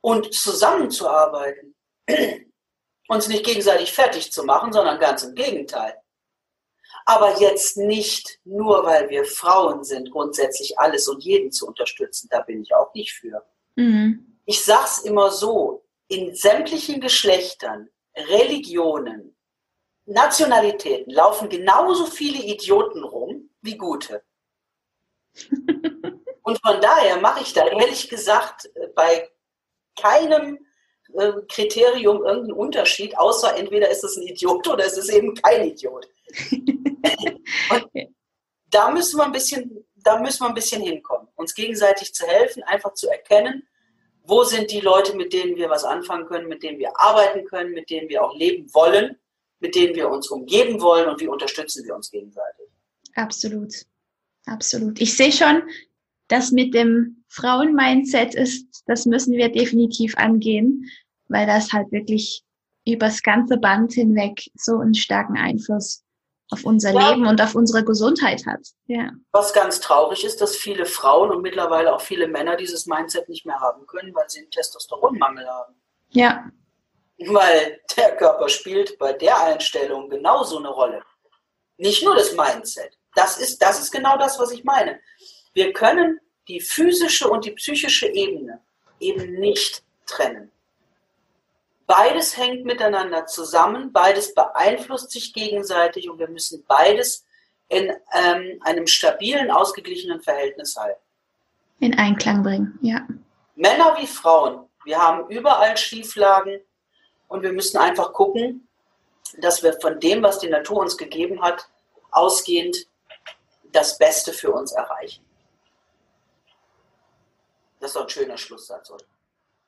und 0.00 0.34
zusammenzuarbeiten. 0.34 1.74
uns 3.08 3.28
nicht 3.28 3.44
gegenseitig 3.44 3.92
fertig 3.92 4.32
zu 4.32 4.42
machen, 4.42 4.72
sondern 4.72 4.98
ganz 4.98 5.22
im 5.22 5.36
Gegenteil. 5.36 5.94
Aber 7.04 7.38
jetzt 7.40 7.76
nicht 7.76 8.40
nur, 8.42 8.84
weil 8.84 9.08
wir 9.08 9.24
Frauen 9.24 9.84
sind, 9.84 10.10
grundsätzlich 10.10 10.76
alles 10.80 11.06
und 11.06 11.22
jeden 11.22 11.52
zu 11.52 11.68
unterstützen. 11.68 12.26
Da 12.28 12.40
bin 12.40 12.60
ich 12.62 12.74
auch 12.74 12.92
nicht 12.94 13.12
für. 13.12 13.44
Mhm. 13.76 14.40
Ich 14.44 14.64
sag's 14.64 14.98
immer 14.98 15.30
so, 15.30 15.84
in 16.08 16.34
sämtlichen 16.34 17.00
Geschlechtern, 17.00 17.88
Religionen, 18.16 19.36
Nationalitäten 20.06 21.12
laufen 21.12 21.48
genauso 21.48 22.06
viele 22.06 22.42
Idioten 22.42 23.02
rum 23.02 23.50
wie 23.60 23.76
gute. 23.76 24.22
und 26.42 26.60
von 26.62 26.80
daher 26.80 27.20
mache 27.20 27.42
ich 27.42 27.52
da 27.52 27.66
ehrlich 27.66 28.08
gesagt 28.08 28.70
bei 28.94 29.28
keinem 30.00 30.58
äh, 31.14 31.32
Kriterium 31.48 32.24
irgendeinen 32.24 32.52
Unterschied, 32.52 33.16
außer 33.18 33.56
entweder 33.56 33.90
ist 33.90 34.04
es 34.04 34.16
ein 34.16 34.22
Idiot 34.22 34.68
oder 34.68 34.84
es 34.84 34.96
ist 34.96 35.08
eben 35.08 35.34
kein 35.34 35.68
Idiot. 35.68 36.08
Und 37.70 37.90
da 38.70 38.90
müssen 38.90 39.18
wir 39.18 39.24
ein 39.24 39.32
bisschen, 39.32 39.86
da 39.94 40.18
müssen 40.18 40.40
wir 40.42 40.48
ein 40.48 40.54
bisschen 40.54 40.82
hinkommen, 40.82 41.28
uns 41.36 41.54
gegenseitig 41.54 42.12
zu 42.12 42.26
helfen, 42.26 42.62
einfach 42.64 42.94
zu 42.94 43.08
erkennen, 43.08 43.66
wo 44.26 44.42
sind 44.44 44.70
die 44.70 44.80
Leute, 44.80 45.16
mit 45.16 45.32
denen 45.32 45.56
wir 45.56 45.70
was 45.70 45.84
anfangen 45.84 46.26
können, 46.26 46.48
mit 46.48 46.62
denen 46.62 46.78
wir 46.78 46.98
arbeiten 46.98 47.44
können, 47.46 47.72
mit 47.72 47.90
denen 47.90 48.08
wir 48.08 48.24
auch 48.24 48.36
leben 48.36 48.72
wollen, 48.74 49.16
mit 49.60 49.74
denen 49.74 49.94
wir 49.94 50.10
uns 50.10 50.28
umgeben 50.28 50.80
wollen 50.80 51.08
und 51.08 51.20
wie 51.20 51.28
unterstützen 51.28 51.84
wir 51.84 51.94
uns 51.94 52.10
gegenseitig. 52.10 52.66
Absolut. 53.14 53.72
Absolut. 54.46 55.00
Ich 55.00 55.16
sehe 55.16 55.32
schon, 55.32 55.62
das 56.28 56.52
mit 56.52 56.74
dem 56.74 57.24
Frauen-Mindset 57.28 58.34
ist, 58.34 58.82
das 58.86 59.06
müssen 59.06 59.34
wir 59.34 59.48
definitiv 59.48 60.16
angehen, 60.16 60.88
weil 61.28 61.46
das 61.46 61.72
halt 61.72 61.90
wirklich 61.92 62.44
übers 62.86 63.22
ganze 63.22 63.56
Band 63.56 63.92
hinweg 63.92 64.48
so 64.54 64.78
einen 64.78 64.94
starken 64.94 65.36
Einfluss 65.36 66.04
auf 66.50 66.64
unser 66.64 66.92
ja. 66.92 67.10
Leben 67.10 67.26
und 67.26 67.40
auf 67.40 67.54
unsere 67.54 67.84
Gesundheit 67.84 68.46
hat. 68.46 68.60
Ja. 68.86 69.10
Was 69.32 69.52
ganz 69.52 69.80
traurig 69.80 70.24
ist, 70.24 70.40
dass 70.40 70.56
viele 70.56 70.86
Frauen 70.86 71.30
und 71.30 71.42
mittlerweile 71.42 71.94
auch 71.94 72.00
viele 72.00 72.28
Männer 72.28 72.56
dieses 72.56 72.86
Mindset 72.86 73.28
nicht 73.28 73.46
mehr 73.46 73.60
haben 73.60 73.86
können, 73.86 74.14
weil 74.14 74.28
sie 74.28 74.40
einen 74.40 74.50
Testosteronmangel 74.50 75.46
haben. 75.46 75.74
Ja. 76.10 76.50
Weil 77.18 77.80
der 77.96 78.16
Körper 78.16 78.48
spielt 78.48 78.98
bei 78.98 79.12
der 79.12 79.38
Einstellung 79.40 80.08
genauso 80.08 80.58
eine 80.58 80.68
Rolle. 80.68 81.02
Nicht 81.78 82.04
nur 82.04 82.14
das 82.14 82.32
Mindset, 82.34 82.96
das 83.14 83.38
ist, 83.38 83.60
das 83.60 83.80
ist 83.80 83.90
genau 83.90 84.16
das, 84.16 84.38
was 84.38 84.52
ich 84.52 84.64
meine. 84.64 85.00
Wir 85.52 85.72
können 85.72 86.20
die 86.48 86.60
physische 86.60 87.28
und 87.28 87.44
die 87.44 87.52
psychische 87.52 88.06
Ebene 88.06 88.60
eben 89.00 89.34
nicht 89.40 89.82
trennen. 90.06 90.52
Beides 91.86 92.36
hängt 92.36 92.64
miteinander 92.64 93.26
zusammen, 93.26 93.92
beides 93.92 94.34
beeinflusst 94.34 95.12
sich 95.12 95.32
gegenseitig 95.32 96.10
und 96.10 96.18
wir 96.18 96.28
müssen 96.28 96.64
beides 96.66 97.24
in 97.68 97.92
ähm, 98.12 98.60
einem 98.62 98.86
stabilen, 98.86 99.50
ausgeglichenen 99.50 100.20
Verhältnis 100.20 100.76
halten. 100.76 101.00
In 101.78 101.96
Einklang 101.98 102.42
bringen, 102.42 102.78
ja. 102.82 103.06
Männer 103.54 103.96
wie 103.98 104.06
Frauen, 104.06 104.68
wir 104.84 104.98
haben 104.98 105.28
überall 105.28 105.76
Schieflagen 105.76 106.60
und 107.28 107.42
wir 107.42 107.52
müssen 107.52 107.78
einfach 107.78 108.12
gucken, 108.12 108.66
dass 109.38 109.62
wir 109.62 109.74
von 109.80 110.00
dem, 110.00 110.22
was 110.22 110.38
die 110.38 110.48
Natur 110.48 110.78
uns 110.78 110.96
gegeben 110.96 111.42
hat, 111.42 111.68
ausgehend 112.10 112.86
das 113.72 113.98
Beste 113.98 114.32
für 114.32 114.52
uns 114.52 114.72
erreichen. 114.72 115.24
Das 117.80 117.90
ist 117.90 117.96
doch 117.96 118.02
ein 118.02 118.08
schöner 118.08 118.38
Schlusssatz, 118.38 118.90
oder? 118.90 119.04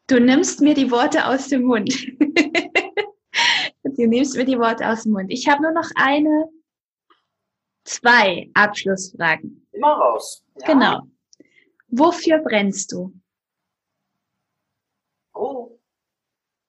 Du 0.09 0.19
nimmst 0.19 0.61
mir 0.63 0.75
die 0.75 0.91
Worte 0.91 1.27
aus 1.27 1.49
dem 1.49 1.65
Mund. 1.65 1.95
du 3.85 4.07
nimmst 4.07 4.37
mir 4.37 4.47
die 4.47 4.59
Worte 4.59 4.89
aus 4.89 5.03
dem 5.03 5.13
Mund. 5.13 5.31
Ich 5.31 5.47
habe 5.47 5.61
nur 5.61 5.73
noch 5.73 5.91
eine, 5.97 6.51
zwei 7.85 8.51
Abschlussfragen. 8.55 9.69
Immer 9.71 9.93
raus. 9.93 10.43
Ja. 10.61 10.67
Genau. 10.67 11.03
Wofür 11.89 12.39
brennst 12.39 12.91
du? 12.93 13.13
Oh, 15.35 15.79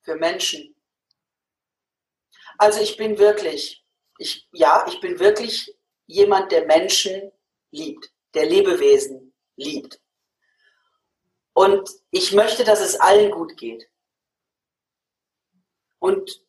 für 0.02 0.18
Menschen. 0.18 0.76
Also 2.58 2.82
ich 2.82 2.98
bin 2.98 3.18
wirklich, 3.18 3.86
ich, 4.18 4.50
ja, 4.52 4.86
ich 4.86 5.00
bin 5.00 5.18
wirklich 5.18 5.74
jemand, 6.08 6.52
der 6.52 6.66
Menschen 6.66 7.32
liebt, 7.72 8.12
der 8.34 8.48
Lebewesen 8.48 9.34
liebt. 9.56 10.02
Und 11.60 11.90
ich 12.12 12.32
möchte, 12.32 12.64
dass 12.64 12.80
es 12.80 12.96
allen 13.02 13.32
gut 13.32 13.58
geht. 13.58 13.90
Und 16.00 16.42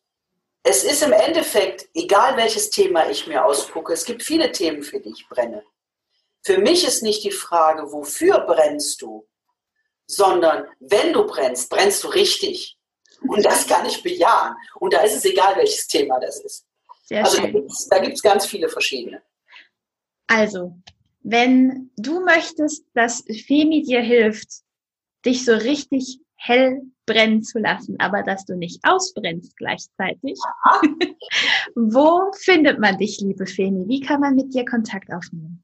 es 0.63 0.85
ist 0.85 1.03
im 1.03 1.11
Endeffekt, 1.11 1.89
egal 1.93 2.37
welches 2.37 2.69
Thema 2.69 3.09
ich 3.09 3.27
mir 3.27 3.43
ausgucke, 3.43 3.91
es 3.91 4.05
gibt 4.05 4.23
viele 4.23 4.53
Themen, 4.53 4.83
für 4.83 5.01
die 5.01 5.09
ich 5.09 5.27
brenne. 5.27 5.65
Für 6.43 6.59
mich 6.59 6.87
ist 6.87 7.03
nicht 7.03 7.25
die 7.25 7.31
Frage, 7.31 7.91
wofür 7.91 8.39
brennst 8.39 9.01
du, 9.01 9.27
sondern 10.07 10.65
wenn 10.79 11.11
du 11.11 11.27
brennst, 11.27 11.69
brennst 11.69 12.05
du 12.05 12.07
richtig. 12.07 12.79
Und 13.27 13.43
das 13.45 13.67
kann 13.67 13.85
ich 13.85 14.01
bejahen. 14.03 14.55
Und 14.79 14.93
da 14.93 15.01
ist 15.01 15.17
es 15.17 15.25
egal, 15.25 15.57
welches 15.57 15.87
Thema 15.87 16.21
das 16.21 16.39
ist. 16.39 16.65
Sehr 17.03 17.25
also 17.25 17.35
schön. 17.35 17.67
da 17.89 17.99
gibt 17.99 18.13
es 18.13 18.21
ganz 18.21 18.45
viele 18.45 18.69
verschiedene. 18.69 19.21
Also, 20.27 20.73
wenn 21.19 21.91
du 21.97 22.21
möchtest, 22.21 22.85
dass 22.93 23.25
Femi 23.45 23.83
dir 23.83 23.99
hilft, 23.99 24.63
dich 25.25 25.45
so 25.45 25.53
richtig 25.53 26.19
hell 26.35 26.81
brennen 27.05 27.43
zu 27.43 27.59
lassen, 27.59 27.97
aber 27.99 28.23
dass 28.23 28.45
du 28.45 28.55
nicht 28.55 28.79
ausbrennst 28.83 29.55
gleichzeitig. 29.57 30.39
Wo 31.75 32.31
findet 32.33 32.79
man 32.79 32.97
dich, 32.97 33.21
liebe 33.21 33.45
Femi? 33.45 33.87
Wie 33.87 34.01
kann 34.01 34.21
man 34.21 34.35
mit 34.35 34.53
dir 34.53 34.65
Kontakt 34.65 35.13
aufnehmen? 35.13 35.63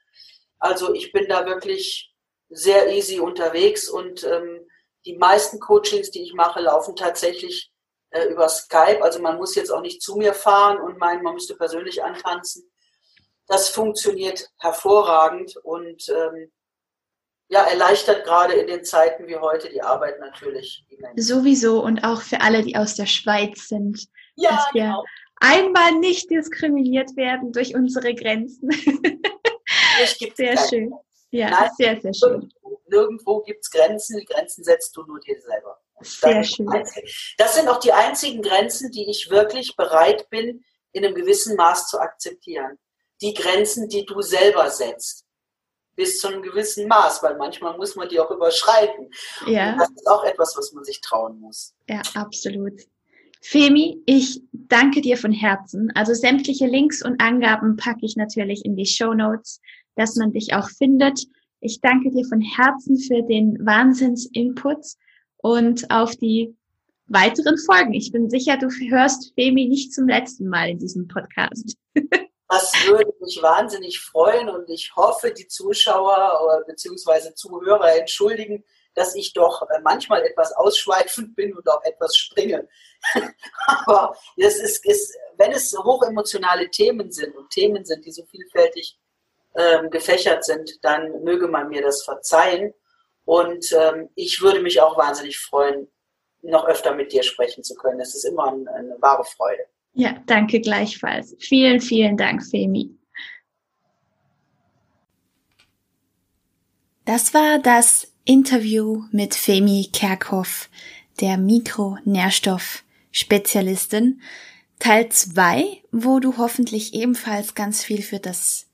Also 0.63 0.93
ich 0.93 1.11
bin 1.11 1.27
da 1.27 1.45
wirklich 1.45 2.09
sehr 2.47 2.89
easy 2.95 3.19
unterwegs 3.19 3.89
und 3.89 4.23
ähm, 4.23 4.65
die 5.05 5.17
meisten 5.17 5.59
Coachings, 5.59 6.09
die 6.09 6.23
ich 6.23 6.33
mache, 6.33 6.61
laufen 6.61 6.95
tatsächlich 6.95 7.69
äh, 8.11 8.27
über 8.27 8.47
Skype. 8.47 9.03
Also 9.03 9.21
man 9.21 9.35
muss 9.35 9.55
jetzt 9.55 9.71
auch 9.71 9.81
nicht 9.81 10.01
zu 10.01 10.15
mir 10.15 10.33
fahren 10.33 10.79
und 10.79 10.97
meinen, 10.99 11.21
man 11.21 11.33
müsste 11.33 11.55
persönlich 11.55 12.01
antanzen. 12.01 12.63
Das 13.45 13.67
funktioniert 13.67 14.47
hervorragend 14.57 15.57
und 15.63 16.07
ähm, 16.07 16.49
ja, 17.49 17.63
erleichtert 17.63 18.23
gerade 18.23 18.53
in 18.53 18.67
den 18.67 18.85
Zeiten 18.85 19.27
wie 19.27 19.35
heute 19.35 19.67
die 19.67 19.81
Arbeit 19.81 20.21
natürlich. 20.21 20.85
Sowieso 21.17 21.83
und 21.83 22.05
auch 22.05 22.21
für 22.21 22.39
alle, 22.39 22.63
die 22.63 22.77
aus 22.77 22.95
der 22.95 23.07
Schweiz 23.07 23.67
sind, 23.67 24.07
ja, 24.37 24.51
dass 24.51 24.73
wir 24.73 24.83
genau. 24.83 25.03
einmal 25.41 25.91
nicht 25.99 26.29
diskriminiert 26.29 27.17
werden 27.17 27.51
durch 27.51 27.75
unsere 27.75 28.15
Grenzen. 28.15 28.69
sehr 30.35 30.57
schön. 30.67 30.93
Ja, 31.31 31.49
Nein, 31.49 31.69
sehr, 31.77 32.01
sehr 32.01 32.13
schön. 32.13 32.49
Nirgendwo 32.87 33.41
gibt 33.41 33.61
es 33.63 33.71
Grenzen, 33.71 34.19
die 34.19 34.25
Grenzen 34.25 34.63
setzt 34.63 34.95
du 34.95 35.03
nur 35.03 35.19
dir 35.19 35.41
selber. 35.41 35.79
Sehr 36.01 36.43
schön. 36.43 36.67
Das 37.37 37.55
sind 37.55 37.67
auch 37.67 37.79
die 37.79 37.91
einzigen 37.91 38.41
Grenzen, 38.41 38.91
die 38.91 39.09
ich 39.09 39.29
wirklich 39.29 39.75
bereit 39.75 40.29
bin, 40.29 40.63
in 40.91 41.05
einem 41.05 41.15
gewissen 41.15 41.55
Maß 41.55 41.87
zu 41.87 41.99
akzeptieren. 41.99 42.77
Die 43.21 43.33
Grenzen, 43.33 43.89
die 43.89 44.05
du 44.05 44.21
selber 44.21 44.69
setzt. 44.69 45.25
Bis 45.95 46.19
zu 46.19 46.27
einem 46.27 46.41
gewissen 46.41 46.87
Maß, 46.87 47.21
weil 47.21 47.37
manchmal 47.37 47.77
muss 47.77 47.95
man 47.95 48.09
die 48.09 48.19
auch 48.19 48.31
überschreiten. 48.31 49.11
Ja. 49.45 49.73
Und 49.73 49.79
das 49.79 49.89
ist 49.89 50.07
auch 50.07 50.23
etwas, 50.23 50.55
was 50.57 50.71
man 50.73 50.83
sich 50.83 51.01
trauen 51.01 51.39
muss. 51.39 51.73
Ja, 51.87 52.01
absolut. 52.15 52.81
Femi, 53.41 54.01
ich 54.05 54.41
danke 54.53 55.01
dir 55.01 55.17
von 55.17 55.31
Herzen. 55.31 55.91
Also 55.95 56.13
sämtliche 56.13 56.65
Links 56.65 57.03
und 57.03 57.21
Angaben 57.21 57.75
packe 57.75 58.05
ich 58.05 58.15
natürlich 58.15 58.65
in 58.65 58.75
die 58.75 58.85
Show 58.85 59.13
Notes, 59.13 59.59
dass 59.95 60.15
man 60.15 60.31
dich 60.31 60.53
auch 60.53 60.69
findet. 60.69 61.25
Ich 61.59 61.81
danke 61.81 62.11
dir 62.11 62.25
von 62.25 62.41
Herzen 62.41 62.97
für 62.97 63.21
den 63.23 63.57
Wahnsinns-Input 63.65 64.85
und 65.37 65.89
auf 65.89 66.15
die 66.15 66.55
weiteren 67.07 67.57
Folgen. 67.57 67.93
Ich 67.93 68.11
bin 68.11 68.29
sicher, 68.29 68.57
du 68.57 68.67
hörst 68.67 69.33
Femi 69.35 69.67
nicht 69.67 69.93
zum 69.93 70.07
letzten 70.07 70.47
Mal 70.47 70.69
in 70.69 70.79
diesem 70.79 71.07
Podcast. 71.07 71.77
Das 72.49 72.71
würde 72.85 73.11
mich 73.19 73.41
wahnsinnig 73.41 73.99
freuen 73.99 74.47
und 74.47 74.69
ich 74.69 74.95
hoffe, 74.95 75.31
die 75.31 75.47
Zuschauer 75.47 76.63
bzw. 76.67 77.33
Zuhörer 77.33 77.97
entschuldigen, 77.97 78.63
dass 78.93 79.15
ich 79.15 79.33
doch 79.33 79.63
äh, 79.69 79.81
manchmal 79.81 80.21
etwas 80.23 80.51
ausschweifend 80.53 81.35
bin 81.35 81.55
und 81.55 81.67
auch 81.67 81.83
etwas 81.83 82.15
springe. 82.15 82.67
Aber 83.67 84.15
es 84.37 84.59
ist, 84.59 84.85
ist, 84.85 85.17
wenn 85.37 85.51
es 85.51 85.75
hochemotionale 85.75 86.69
Themen 86.69 87.11
sind 87.11 87.35
und 87.35 87.49
Themen 87.49 87.85
sind, 87.85 88.05
die 88.05 88.11
so 88.11 88.23
vielfältig 88.25 88.99
ähm, 89.55 89.89
gefächert 89.89 90.43
sind, 90.43 90.83
dann 90.83 91.23
möge 91.23 91.47
man 91.47 91.69
mir 91.69 91.81
das 91.81 92.03
verzeihen. 92.03 92.73
Und 93.25 93.71
ähm, 93.71 94.09
ich 94.15 94.41
würde 94.41 94.61
mich 94.61 94.81
auch 94.81 94.97
wahnsinnig 94.97 95.39
freuen, 95.39 95.87
noch 96.41 96.65
öfter 96.65 96.95
mit 96.95 97.13
dir 97.13 97.23
sprechen 97.23 97.63
zu 97.63 97.75
können. 97.75 97.99
Es 97.99 98.15
ist 98.15 98.25
immer 98.25 98.51
eine, 98.51 98.69
eine 98.73 98.97
wahre 98.99 99.23
Freude. 99.23 99.63
Ja, 99.93 100.15
danke 100.25 100.59
gleichfalls. 100.59 101.35
Vielen, 101.39 101.79
vielen 101.79 102.17
Dank, 102.17 102.43
Femi. 102.43 102.97
Das 107.05 107.33
war 107.33 107.59
das 107.59 108.13
Interview 108.25 109.03
mit 109.11 109.35
Femi 109.35 109.89
Kerkhoff, 109.91 110.69
der 111.19 111.37
Mikronährstoff-Spezialistin. 111.37 114.21
Teil 114.79 115.09
2, 115.09 115.83
wo 115.91 116.19
du 116.19 116.37
hoffentlich 116.37 116.93
ebenfalls 116.93 117.55
ganz 117.55 117.83
viel 117.83 118.01
für 118.01 118.19
das 118.19 118.69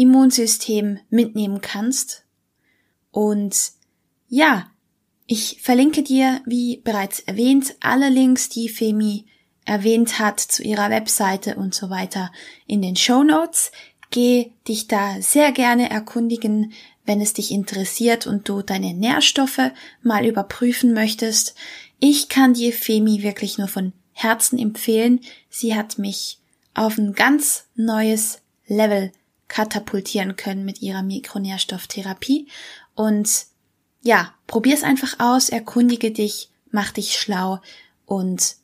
Immunsystem 0.00 0.98
mitnehmen 1.10 1.60
kannst. 1.60 2.24
Und 3.10 3.72
ja, 4.28 4.70
ich 5.26 5.58
verlinke 5.60 6.02
dir, 6.02 6.40
wie 6.46 6.78
bereits 6.78 7.20
erwähnt, 7.20 7.76
alle 7.80 8.08
Links, 8.08 8.48
die 8.48 8.70
Femi 8.70 9.26
erwähnt 9.66 10.18
hat 10.18 10.40
zu 10.40 10.62
ihrer 10.62 10.88
Webseite 10.88 11.56
und 11.56 11.74
so 11.74 11.90
weiter 11.90 12.32
in 12.66 12.80
den 12.80 12.96
Show 12.96 13.22
Notes. 13.22 13.72
Geh 14.10 14.52
dich 14.66 14.88
da 14.88 15.20
sehr 15.20 15.52
gerne 15.52 15.90
erkundigen, 15.90 16.72
wenn 17.04 17.20
es 17.20 17.34
dich 17.34 17.50
interessiert 17.50 18.26
und 18.26 18.48
du 18.48 18.62
deine 18.62 18.94
Nährstoffe 18.94 19.70
mal 20.02 20.24
überprüfen 20.24 20.94
möchtest. 20.94 21.54
Ich 21.98 22.30
kann 22.30 22.54
dir 22.54 22.72
Femi 22.72 23.22
wirklich 23.22 23.58
nur 23.58 23.68
von 23.68 23.92
Herzen 24.12 24.58
empfehlen. 24.58 25.20
Sie 25.50 25.74
hat 25.74 25.98
mich 25.98 26.38
auf 26.72 26.96
ein 26.96 27.12
ganz 27.12 27.66
neues 27.74 28.40
Level 28.66 29.12
katapultieren 29.50 30.36
können 30.36 30.64
mit 30.64 30.80
ihrer 30.80 31.02
Mikronährstofftherapie. 31.02 32.48
Und 32.94 33.46
ja, 34.00 34.32
probier's 34.46 34.82
einfach 34.82 35.16
aus, 35.18 35.50
erkundige 35.50 36.10
dich, 36.10 36.48
mach 36.70 36.92
dich 36.92 37.18
schlau 37.18 37.60
und 38.06 38.56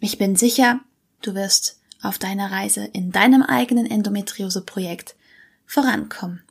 ich 0.00 0.18
bin 0.18 0.34
sicher, 0.34 0.80
du 1.22 1.34
wirst 1.34 1.80
auf 2.02 2.18
deiner 2.18 2.50
Reise 2.50 2.84
in 2.92 3.12
deinem 3.12 3.42
eigenen 3.42 3.86
Endometriose-Projekt 3.86 5.14
vorankommen. 5.64 6.42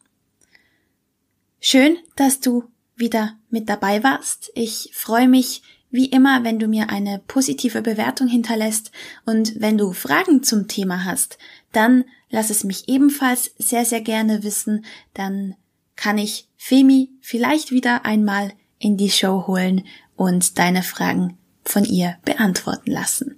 Schön, 1.59 1.97
dass 2.15 2.39
du 2.39 2.65
wieder 2.95 3.35
mit 3.49 3.67
dabei 3.69 4.03
warst. 4.03 4.51
Ich 4.55 4.91
freue 4.93 5.27
mich 5.27 5.63
wie 5.89 6.07
immer, 6.07 6.43
wenn 6.43 6.59
du 6.59 6.67
mir 6.67 6.89
eine 6.89 7.21
positive 7.27 7.81
Bewertung 7.81 8.27
hinterlässt 8.27 8.91
und 9.25 9.59
wenn 9.61 9.77
du 9.77 9.93
Fragen 9.93 10.43
zum 10.43 10.67
Thema 10.67 11.05
hast, 11.05 11.37
dann 11.71 12.05
lass 12.35 12.49
es 12.49 12.65
mich 12.65 12.89
ebenfalls 12.89 13.51
sehr, 13.57 13.85
sehr 13.85 14.01
gerne 14.01 14.43
wissen. 14.43 14.83
Dann 15.13 15.55
kann 15.95 16.17
ich 16.17 16.49
Femi 16.57 17.11
vielleicht 17.21 17.71
wieder 17.71 18.03
einmal 18.03 18.51
in 18.77 18.97
die 18.97 19.09
Show 19.09 19.47
holen 19.47 19.85
und 20.17 20.59
deine 20.59 20.83
Fragen 20.83 21.37
von 21.63 21.85
ihr 21.85 22.17
beantworten 22.25 22.91
lassen. 22.91 23.37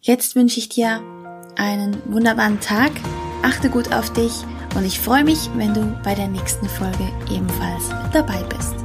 Jetzt 0.00 0.36
wünsche 0.36 0.58
ich 0.58 0.70
dir 0.70 1.02
einen 1.56 1.98
wunderbaren 2.06 2.60
Tag, 2.60 2.92
achte 3.42 3.68
gut 3.68 3.92
auf 3.92 4.10
dich 4.14 4.32
und 4.74 4.86
ich 4.86 4.98
freue 4.98 5.24
mich, 5.24 5.50
wenn 5.54 5.74
du 5.74 5.84
bei 6.02 6.14
der 6.14 6.28
nächsten 6.28 6.66
Folge 6.66 7.12
ebenfalls 7.30 7.90
dabei 8.10 8.42
bist. 8.44 8.83